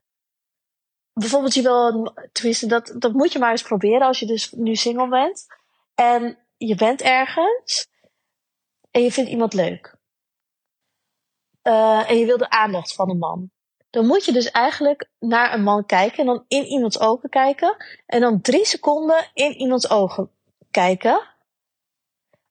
bijvoorbeeld 1.14 1.54
je 1.54 1.62
wil, 1.62 2.14
tenminste 2.32 2.68
dat, 2.68 2.96
dat 2.98 3.14
moet 3.14 3.32
je 3.32 3.40
maar 3.40 3.52
eens 3.52 3.62
proberen 3.62 4.08
als 4.08 4.20
je 4.20 4.26
dus 4.26 4.52
nu 4.52 4.76
single 4.76 5.08
bent 5.08 5.46
en 5.96 6.38
je 6.58 6.76
bent 6.76 7.02
ergens 7.02 7.88
en 8.92 9.02
je 9.02 9.12
vindt 9.12 9.30
iemand 9.30 9.54
leuk. 9.54 9.96
Uh, 11.64 12.10
en 12.10 12.18
je 12.18 12.26
wil 12.26 12.38
de 12.38 12.50
aandacht 12.50 12.94
van 12.94 13.10
een 13.10 13.18
man. 13.18 13.52
Dan 13.90 14.06
moet 14.06 14.26
je 14.26 14.32
dus 14.32 14.52
eigenlijk 14.52 15.10
naar 15.20 15.54
een 15.54 15.64
man 15.64 15.86
kijken 15.86 16.18
en 16.18 16.26
dan 16.26 16.46
in 16.48 16.66
iemands 16.66 17.00
ogen 17.00 17.30
kijken. 17.30 17.76
En 18.06 18.22
dan 18.22 18.42
drie 18.42 18.66
seconden 18.66 19.30
in 19.34 19.52
iemands 19.52 19.90
ogen 19.90 20.32
kijken. 20.72 21.33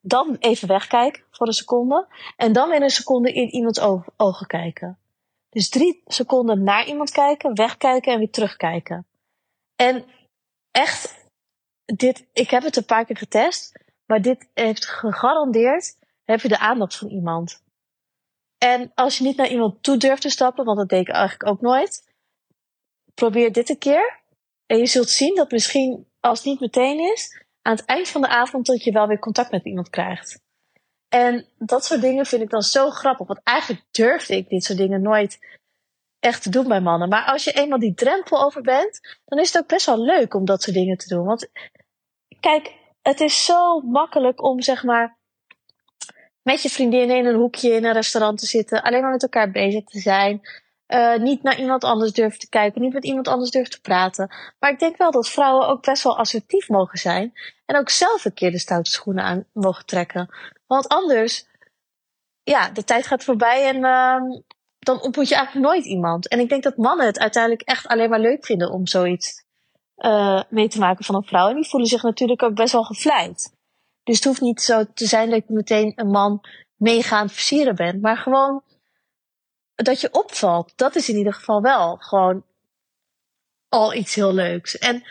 Dan 0.04 0.36
even 0.38 0.68
wegkijken 0.68 1.22
voor 1.30 1.46
een 1.46 1.52
seconde. 1.52 2.06
En 2.36 2.52
dan 2.52 2.68
weer 2.68 2.82
een 2.82 2.90
seconde 2.90 3.32
in 3.32 3.48
iemands 3.48 3.80
ogen 4.16 4.46
kijken. 4.46 4.98
Dus 5.48 5.68
drie 5.68 6.02
seconden 6.06 6.62
naar 6.62 6.86
iemand 6.86 7.10
kijken, 7.10 7.54
wegkijken 7.54 8.12
en 8.12 8.18
weer 8.18 8.30
terugkijken. 8.30 9.06
En 9.76 10.04
echt, 10.70 11.26
dit, 11.84 12.26
ik 12.32 12.50
heb 12.50 12.62
het 12.62 12.76
een 12.76 12.84
paar 12.84 13.04
keer 13.04 13.16
getest, 13.16 13.78
maar 14.06 14.22
dit 14.22 14.48
heeft 14.54 14.86
gegarandeerd 14.86 15.96
heb 16.24 16.40
je 16.40 16.48
de 16.48 16.58
aandacht 16.58 16.96
van 16.96 17.08
iemand. 17.08 17.62
En 18.58 18.92
als 18.94 19.18
je 19.18 19.24
niet 19.24 19.36
naar 19.36 19.48
iemand 19.48 19.82
toe 19.82 19.96
durft 19.96 20.22
te 20.22 20.30
stappen, 20.30 20.64
want 20.64 20.78
dat 20.78 20.88
deed 20.88 21.08
ik 21.08 21.14
eigenlijk 21.14 21.46
ook 21.46 21.60
nooit, 21.60 22.14
probeer 23.14 23.52
dit 23.52 23.68
een 23.68 23.78
keer. 23.78 24.20
En 24.66 24.78
je 24.78 24.86
zult 24.86 25.10
zien 25.10 25.34
dat 25.34 25.50
misschien, 25.50 26.06
als 26.20 26.38
het 26.38 26.46
niet 26.46 26.60
meteen 26.60 27.00
is, 27.00 27.41
aan 27.62 27.77
het 27.77 27.85
eind 27.85 28.09
van 28.09 28.20
de 28.20 28.29
avond 28.29 28.66
dat 28.66 28.85
je 28.85 28.92
wel 28.92 29.07
weer 29.07 29.18
contact 29.18 29.51
met 29.51 29.64
iemand 29.64 29.90
krijgt. 29.90 30.40
En 31.09 31.46
dat 31.59 31.85
soort 31.85 32.01
dingen 32.01 32.27
vind 32.27 32.42
ik 32.42 32.51
dan 32.51 32.62
zo 32.62 32.90
grappig. 32.90 33.27
Want 33.27 33.40
eigenlijk 33.42 33.85
durfde 33.90 34.37
ik 34.37 34.48
dit 34.48 34.64
soort 34.64 34.79
dingen 34.79 35.03
nooit 35.03 35.38
echt 36.18 36.42
te 36.42 36.51
doen 36.51 36.68
bij 36.68 36.81
mannen. 36.81 37.09
Maar 37.09 37.25
als 37.25 37.44
je 37.44 37.53
eenmaal 37.53 37.79
die 37.79 37.94
drempel 37.94 38.44
over 38.44 38.62
bent, 38.62 39.18
dan 39.25 39.38
is 39.38 39.53
het 39.53 39.62
ook 39.62 39.68
best 39.68 39.87
wel 39.87 40.05
leuk 40.05 40.35
om 40.35 40.44
dat 40.44 40.62
soort 40.62 40.77
dingen 40.77 40.96
te 40.96 41.14
doen. 41.14 41.25
Want 41.25 41.51
kijk, 42.40 42.75
het 43.03 43.20
is 43.20 43.44
zo 43.44 43.81
makkelijk 43.81 44.42
om 44.42 44.61
zeg 44.61 44.85
maar 44.85 45.18
met 46.42 46.62
je 46.62 46.68
vriendinnen 46.68 47.16
in 47.16 47.27
een 47.27 47.35
hoekje 47.35 47.70
in 47.70 47.85
een 47.85 47.92
restaurant 47.92 48.38
te 48.38 48.46
zitten, 48.46 48.83
alleen 48.83 49.03
maar 49.03 49.11
met 49.11 49.22
elkaar 49.22 49.51
bezig 49.51 49.85
te 49.85 49.98
zijn. 49.98 50.40
Uh, 50.92 51.16
niet 51.16 51.42
naar 51.42 51.59
iemand 51.59 51.85
anders 51.85 52.12
durven 52.12 52.38
te 52.38 52.48
kijken, 52.48 52.81
niet 52.81 52.92
met 52.92 53.05
iemand 53.05 53.28
anders 53.28 53.50
durven 53.50 53.70
te 53.70 53.81
praten. 53.81 54.35
Maar 54.59 54.70
ik 54.70 54.78
denk 54.78 54.96
wel 54.96 55.11
dat 55.11 55.28
vrouwen 55.28 55.68
ook 55.68 55.85
best 55.85 56.02
wel 56.02 56.18
assertief 56.18 56.68
mogen 56.68 56.98
zijn. 56.98 57.33
En 57.66 57.76
ook 57.76 57.90
zelf 57.90 58.24
een 58.24 58.35
keer 58.35 58.50
de 58.50 58.59
stoute 58.59 58.90
schoenen 58.90 59.24
aan 59.24 59.44
mogen 59.52 59.87
trekken. 59.87 60.28
Want 60.66 60.88
anders, 60.88 61.46
ja, 62.42 62.70
de 62.70 62.85
tijd 62.85 63.07
gaat 63.07 63.24
voorbij 63.24 63.68
en 63.68 63.76
uh, 63.76 64.40
dan 64.78 65.02
ontmoet 65.02 65.28
je 65.28 65.35
eigenlijk 65.35 65.66
nooit 65.66 65.85
iemand. 65.85 66.28
En 66.28 66.40
ik 66.40 66.48
denk 66.48 66.62
dat 66.62 66.76
mannen 66.76 67.07
het 67.07 67.18
uiteindelijk 67.18 67.62
echt 67.62 67.87
alleen 67.87 68.11
maar 68.11 68.20
leuk 68.20 68.44
vinden 68.44 68.70
om 68.70 68.87
zoiets 68.87 69.44
uh, 69.96 70.42
mee 70.48 70.68
te 70.68 70.78
maken 70.78 71.05
van 71.05 71.14
een 71.14 71.24
vrouw. 71.24 71.48
En 71.48 71.55
die 71.55 71.68
voelen 71.68 71.88
zich 71.88 72.02
natuurlijk 72.02 72.42
ook 72.42 72.55
best 72.55 72.72
wel 72.72 72.85
gevleid. 72.85 73.52
Dus 74.02 74.16
het 74.16 74.24
hoeft 74.24 74.40
niet 74.40 74.61
zo 74.61 74.85
te 74.94 75.07
zijn 75.07 75.31
dat 75.31 75.44
je 75.46 75.55
meteen 75.55 75.92
een 75.96 76.11
man 76.11 76.40
mega 76.76 77.16
aan 77.16 77.24
het 77.24 77.35
versieren 77.35 77.74
bent. 77.74 78.02
Maar 78.02 78.16
gewoon 78.16 78.62
dat 79.83 80.01
je 80.01 80.12
opvalt. 80.12 80.73
Dat 80.77 80.95
is 80.95 81.09
in 81.09 81.16
ieder 81.16 81.35
geval 81.35 81.61
wel 81.61 81.97
gewoon 81.97 82.45
al 83.68 83.95
iets 83.95 84.14
heel 84.14 84.33
leuks. 84.33 84.79
En 84.79 85.05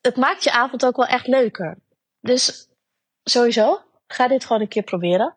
het 0.00 0.16
maakt 0.16 0.44
je 0.44 0.52
avond 0.52 0.86
ook 0.86 0.96
wel 0.96 1.06
echt 1.06 1.26
leuker. 1.26 1.78
Dus 2.20 2.68
sowieso, 3.22 3.82
ga 4.06 4.28
dit 4.28 4.44
gewoon 4.44 4.62
een 4.62 4.68
keer 4.68 4.82
proberen. 4.82 5.36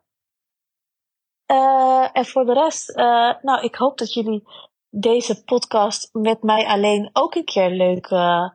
Uh, 1.46 2.08
en 2.12 2.26
voor 2.26 2.44
de 2.44 2.52
rest, 2.52 2.90
uh, 2.90 3.40
nou, 3.42 3.64
ik 3.64 3.74
hoop 3.74 3.98
dat 3.98 4.12
jullie 4.12 4.42
deze 4.90 5.44
podcast 5.44 6.08
met 6.12 6.42
mij 6.42 6.66
alleen 6.66 7.10
ook 7.12 7.34
een 7.34 7.44
keer 7.44 7.70
leuk, 7.70 8.10
uh, 8.10 8.48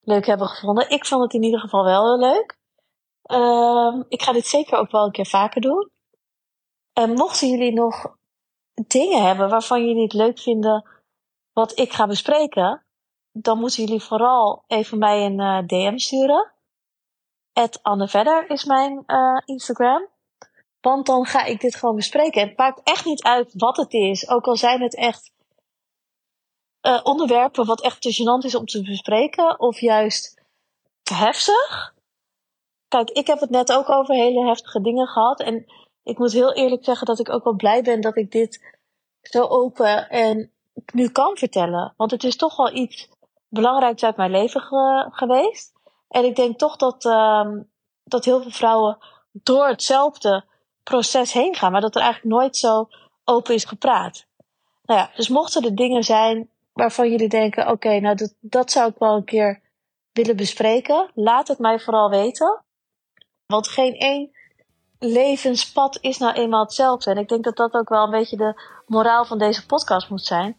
leuk 0.00 0.26
hebben 0.26 0.46
gevonden. 0.46 0.90
Ik 0.90 1.06
vond 1.06 1.22
het 1.22 1.32
in 1.32 1.42
ieder 1.42 1.60
geval 1.60 1.84
wel 1.84 2.18
heel 2.18 2.30
leuk. 2.30 2.58
Uh, 3.30 4.02
ik 4.08 4.22
ga 4.22 4.32
dit 4.32 4.46
zeker 4.46 4.78
ook 4.78 4.90
wel 4.90 5.04
een 5.04 5.12
keer 5.12 5.26
vaker 5.26 5.60
doen. 5.60 5.90
En 6.92 7.12
mochten 7.12 7.48
jullie 7.48 7.72
nog 7.72 8.18
dingen 8.86 9.26
hebben 9.26 9.48
waarvan 9.48 9.86
jullie 9.86 10.02
het 10.02 10.12
leuk 10.12 10.38
vinden 10.38 10.88
wat 11.52 11.78
ik 11.78 11.92
ga 11.92 12.06
bespreken, 12.06 12.84
dan 13.32 13.58
moeten 13.58 13.84
jullie 13.84 14.02
vooral 14.02 14.64
even 14.66 14.98
mij 14.98 15.24
een 15.24 15.40
uh, 15.40 15.66
DM 15.66 15.98
sturen. 15.98 16.52
Anne 17.82 18.08
Verder 18.08 18.50
is 18.50 18.64
mijn 18.64 19.04
uh, 19.06 19.40
Instagram. 19.44 20.08
Want 20.80 21.06
dan 21.06 21.24
ga 21.24 21.44
ik 21.44 21.60
dit 21.60 21.74
gewoon 21.74 21.96
bespreken. 21.96 22.48
Het 22.48 22.56
maakt 22.56 22.80
echt 22.82 23.04
niet 23.04 23.22
uit 23.22 23.52
wat 23.56 23.76
het 23.76 23.92
is. 23.92 24.28
Ook 24.28 24.46
al 24.46 24.56
zijn 24.56 24.82
het 24.82 24.96
echt 24.96 25.32
uh, 26.82 27.00
onderwerpen 27.02 27.66
wat 27.66 27.80
echt 27.80 28.02
te 28.02 28.14
gênant 28.14 28.44
is 28.44 28.54
om 28.54 28.64
te 28.64 28.82
bespreken. 28.82 29.60
Of 29.60 29.80
juist 29.80 30.42
te 31.02 31.14
heftig. 31.14 31.94
Kijk, 32.88 33.10
ik 33.10 33.26
heb 33.26 33.40
het 33.40 33.50
net 33.50 33.72
ook 33.72 33.88
over 33.88 34.14
hele 34.14 34.46
heftige 34.46 34.80
dingen 34.80 35.06
gehad. 35.06 35.40
En 35.40 35.64
ik 36.02 36.18
moet 36.18 36.32
heel 36.32 36.52
eerlijk 36.52 36.84
zeggen 36.84 37.06
dat 37.06 37.18
ik 37.18 37.30
ook 37.30 37.44
wel 37.44 37.56
blij 37.56 37.82
ben 37.82 38.00
dat 38.00 38.16
ik 38.16 38.30
dit 38.30 38.78
zo 39.22 39.42
open 39.42 40.08
en 40.08 40.52
nu 40.92 41.08
kan 41.08 41.36
vertellen. 41.36 41.94
Want 41.96 42.10
het 42.10 42.24
is 42.24 42.36
toch 42.36 42.56
wel 42.56 42.74
iets 42.74 43.08
belangrijks 43.48 44.04
uit 44.04 44.16
mijn 44.16 44.30
leven 44.30 44.60
ge 44.60 45.08
geweest. 45.10 45.72
En 46.08 46.24
ik 46.24 46.36
denk 46.36 46.58
toch 46.58 46.76
dat, 46.76 47.04
uh, 47.04 47.50
dat 48.04 48.24
heel 48.24 48.42
veel 48.42 48.50
vrouwen 48.50 48.98
door 49.32 49.68
hetzelfde 49.68 50.44
proces 50.82 51.32
heen 51.32 51.54
gaan, 51.54 51.72
maar 51.72 51.80
dat 51.80 51.94
er 51.94 52.02
eigenlijk 52.02 52.34
nooit 52.34 52.56
zo 52.56 52.88
open 53.24 53.54
is 53.54 53.64
gepraat. 53.64 54.26
Nou 54.82 55.00
ja, 55.00 55.10
dus 55.16 55.28
mochten 55.28 55.64
er 55.64 55.74
dingen 55.74 56.04
zijn 56.04 56.50
waarvan 56.72 57.10
jullie 57.10 57.28
denken: 57.28 57.68
oké, 57.68 58.00
nou 58.00 58.16
dat, 58.16 58.34
dat 58.40 58.70
zou 58.70 58.90
ik 58.90 58.98
wel 58.98 59.16
een 59.16 59.24
keer 59.24 59.60
willen 60.12 60.36
bespreken, 60.36 61.10
laat 61.14 61.48
het 61.48 61.58
mij 61.58 61.78
vooral 61.78 62.10
weten. 62.10 62.64
Want 63.46 63.68
geen 63.68 63.94
één 63.94 64.30
levenspad 65.00 65.98
is 66.00 66.18
nou 66.18 66.32
eenmaal 66.32 66.64
hetzelfde. 66.64 67.10
En 67.10 67.18
ik 67.18 67.28
denk 67.28 67.44
dat 67.44 67.56
dat 67.56 67.74
ook 67.74 67.88
wel 67.88 68.04
een 68.04 68.10
beetje 68.10 68.36
de 68.36 68.62
moraal 68.86 69.24
van 69.24 69.38
deze 69.38 69.66
podcast 69.66 70.10
moet 70.10 70.24
zijn. 70.24 70.56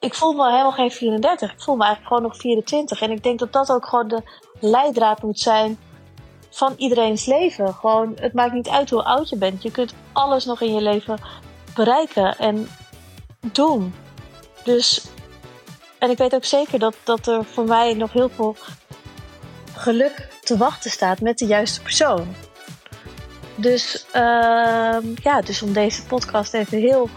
Ik 0.00 0.14
voel 0.14 0.32
me 0.32 0.50
helemaal 0.50 0.72
geen 0.72 0.90
34. 0.90 1.52
Ik 1.52 1.60
voel 1.60 1.76
me 1.76 1.84
eigenlijk 1.84 2.14
gewoon 2.14 2.30
nog 2.30 2.40
24. 2.40 3.00
En 3.00 3.10
ik 3.10 3.22
denk 3.22 3.38
dat 3.38 3.52
dat 3.52 3.72
ook 3.72 3.86
gewoon 3.86 4.08
de 4.08 4.22
leidraad 4.60 5.22
moet 5.22 5.40
zijn 5.40 5.78
van 6.50 6.74
iedereen's 6.76 7.26
leven. 7.26 7.74
Gewoon, 7.74 8.12
het 8.20 8.32
maakt 8.32 8.52
niet 8.52 8.68
uit 8.68 8.90
hoe 8.90 9.04
oud 9.04 9.28
je 9.28 9.36
bent. 9.36 9.62
Je 9.62 9.70
kunt 9.70 9.94
alles 10.12 10.44
nog 10.44 10.60
in 10.60 10.74
je 10.74 10.80
leven 10.80 11.18
bereiken 11.74 12.38
en 12.38 12.68
doen. 13.40 13.94
Dus, 14.64 15.06
en 15.98 16.10
ik 16.10 16.18
weet 16.18 16.34
ook 16.34 16.44
zeker 16.44 16.78
dat, 16.78 16.96
dat 17.04 17.26
er 17.26 17.44
voor 17.44 17.64
mij 17.64 17.94
nog 17.94 18.12
heel 18.12 18.28
veel 18.28 18.56
geluk 19.74 20.28
te 20.42 20.56
wachten 20.56 20.90
staat 20.90 21.20
met 21.20 21.38
de 21.38 21.46
juiste 21.46 21.82
persoon. 21.82 22.34
Dus, 23.56 24.06
uh, 24.14 24.96
ja, 25.22 25.40
dus 25.44 25.62
om 25.62 25.72
deze 25.72 26.02
podcast 26.02 26.54
even 26.54 26.78
heel 26.78 27.08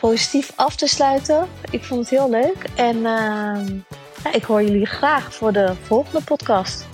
positief 0.00 0.52
af 0.54 0.76
te 0.76 0.86
sluiten. 0.86 1.48
Ik 1.70 1.84
vond 1.84 2.00
het 2.00 2.10
heel 2.10 2.30
leuk. 2.30 2.64
En 2.74 2.96
uh, 2.96 3.66
ja, 4.24 4.32
ik 4.32 4.44
hoor 4.44 4.62
jullie 4.62 4.86
graag 4.86 5.34
voor 5.34 5.52
de 5.52 5.74
volgende 5.82 6.24
podcast. 6.24 6.86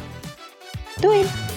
Doei! 1.01 1.50